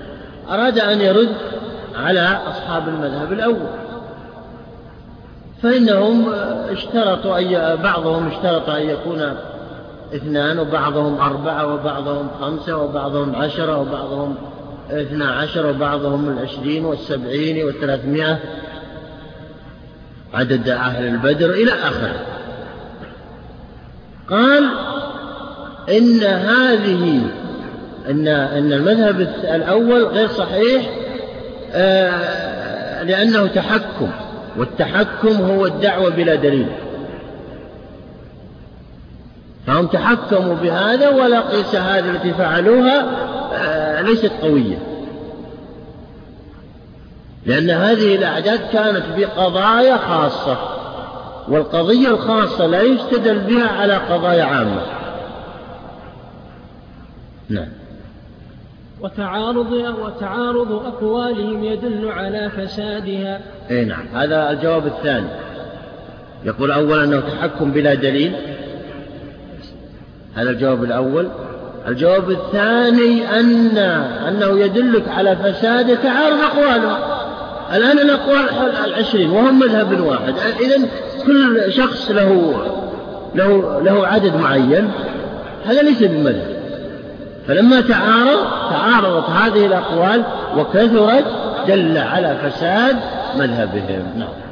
[0.49, 1.35] أراد أن يرد
[1.95, 3.67] على أصحاب المذهب الأول.
[5.63, 6.29] فإنهم
[6.69, 9.37] اشترطوا أن بعضهم اشترط أن يكون
[10.13, 14.35] اثنان وبعضهم أربعة وبعضهم خمسة وبعضهم عشرة وبعضهم
[14.91, 18.39] اثنا عشر وبعضهم العشرين والسبعين والثلاثمائة.
[20.33, 22.25] عدد أهل البدر إلى آخره.
[24.29, 24.69] قال
[25.89, 27.21] إن هذه
[28.09, 30.89] أن أن المذهب الأول غير صحيح
[31.71, 34.09] آه، لأنه تحكم
[34.57, 36.67] والتحكم هو الدعوة بلا دليل.
[39.67, 43.05] فهم تحكموا بهذا ولا قيس هذه التي فعلوها
[43.53, 44.77] آه، ليست قوية.
[47.45, 50.57] لأن هذه الأعداد كانت بقضايا خاصة
[51.47, 54.81] والقضية الخاصة لا يستدل بها على قضايا عامة.
[57.49, 57.69] نعم.
[59.01, 63.41] وتعارض وتعارض أقوالهم يدل على فسادها.
[63.71, 64.07] أي نعم.
[64.13, 65.29] هذا الجواب الثاني.
[66.45, 68.56] يقول أولا أنه تحكم بلا دليل.
[70.37, 71.27] هذا الجواب الأول.
[71.87, 73.77] الجواب الثاني أن
[74.27, 76.97] أنه يدلك على فساد تعارض أقواله
[77.73, 78.49] الآن الأقوال
[78.85, 80.33] العشرين وهم مذهب واحد.
[80.59, 80.87] إذا
[81.25, 82.61] كل شخص له
[83.35, 84.91] له له عدد معين.
[85.65, 86.57] هذا ليس بمذهب.
[87.47, 88.39] فلما تعارض
[88.69, 90.23] تعارضت هذه الأقوال
[90.57, 91.25] وكثرت
[91.67, 92.95] دل على فساد
[93.37, 94.03] مذهبهم.
[94.17, 94.46] نعم.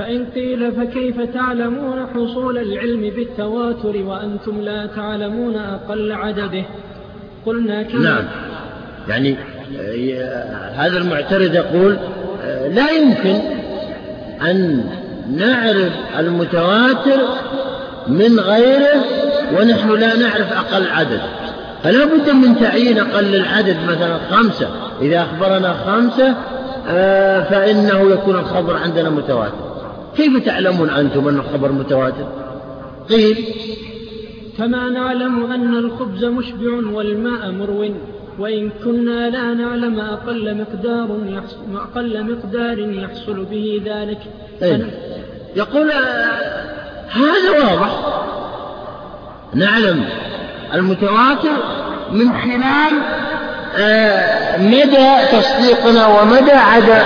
[0.00, 6.64] فإن قيل فكيف تعلمون حصول العلم بالتواتر وأنتم لا تعلمون أقل عدده؟
[7.46, 8.24] قلنا كما نعم.
[9.08, 9.36] يعني
[10.20, 11.98] آه، هذا المعترض يقول
[12.44, 13.40] آه، لا يمكن
[14.42, 14.84] أن
[15.36, 17.20] نعرف المتواتر
[18.08, 19.04] من غيره
[19.58, 21.20] ونحن لا نعرف أقل عدد.
[21.82, 24.68] فلا بد من تعيين أقل العدد مثلا خمسة.
[25.02, 26.34] إذا أخبرنا خمسة
[26.88, 29.69] آه، فإنه يكون الخبر عندنا متواتر.
[30.16, 32.28] كيف تعلمون أنتم أن الخبر متواتر؟
[33.08, 33.44] قيل
[34.58, 37.94] كما نعلم أن الخبز مشبع والماء مرو
[38.38, 44.18] وإن كنا لا نعلم أقل مقدار يحصل, أقل مقدار يحصل به ذلك.
[44.62, 44.90] أين؟
[45.56, 45.90] يقول
[47.08, 47.90] هذا واضح.
[49.54, 50.04] نعلم
[50.74, 51.56] المتواتر
[52.12, 52.92] من خلال
[53.78, 56.52] آه، مدى تصديقنا ومدى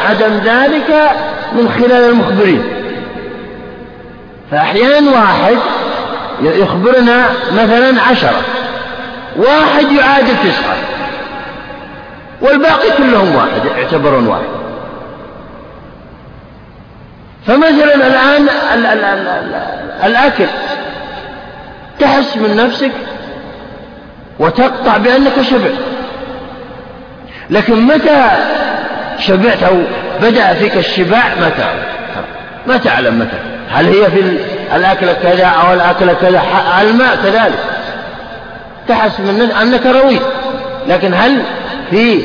[0.06, 1.10] عدم ذلك
[1.52, 2.83] من خلال المخبرين.
[4.54, 5.56] فأحيانا واحد
[6.42, 8.40] يخبرنا مثلا عشرة
[9.36, 10.76] واحد يعادل تسعة
[12.40, 14.44] والباقي كلهم واحد يعتبرون واحد.
[17.46, 19.54] فمثلا الآن ال ال ال ال
[20.04, 20.46] الأكل
[22.00, 22.92] تحس من نفسك
[24.38, 25.78] وتقطع بأنك شبعت.
[27.50, 28.30] لكن متى
[29.18, 29.82] شبعت أو
[30.22, 31.68] بدأ فيك الشباع متى
[32.66, 33.53] ما تعلم متى.
[33.70, 34.38] هل هي في
[34.76, 36.42] الأكل كذا أو الأكل كذا؟
[36.80, 37.58] الماء كذلك.
[38.88, 40.22] تحس من أنك رويت
[40.88, 41.42] لكن هل
[41.90, 42.22] في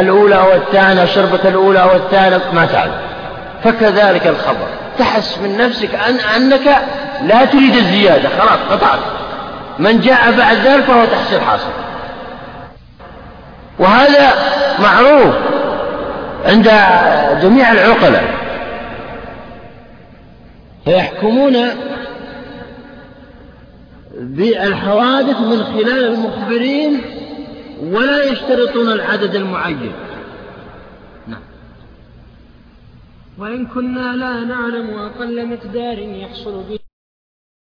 [0.00, 2.92] الأولى أو الثانية شربة الأولى أو الثانية؟ ما تعلم
[3.64, 4.66] فكذلك الخبر.
[4.98, 6.76] تحس من نفسك أن أنك
[7.22, 8.28] لا تريد الزيادة.
[8.38, 8.98] خلاص قطعت
[9.78, 11.70] من جاء بعد ذلك فهو تحصيل حاصل.
[13.78, 14.32] وهذا
[14.78, 15.34] معروف
[16.46, 16.70] عند
[17.42, 18.24] جميع العقلاء.
[20.88, 21.56] فيحكمون
[24.20, 27.00] بالحوادث من خلال المخبرين
[27.82, 29.92] ولا يشترطون العدد المعين.
[31.26, 31.40] نعم.
[33.38, 36.77] وإن كنا لا نعلم أقل مقدار يحصل به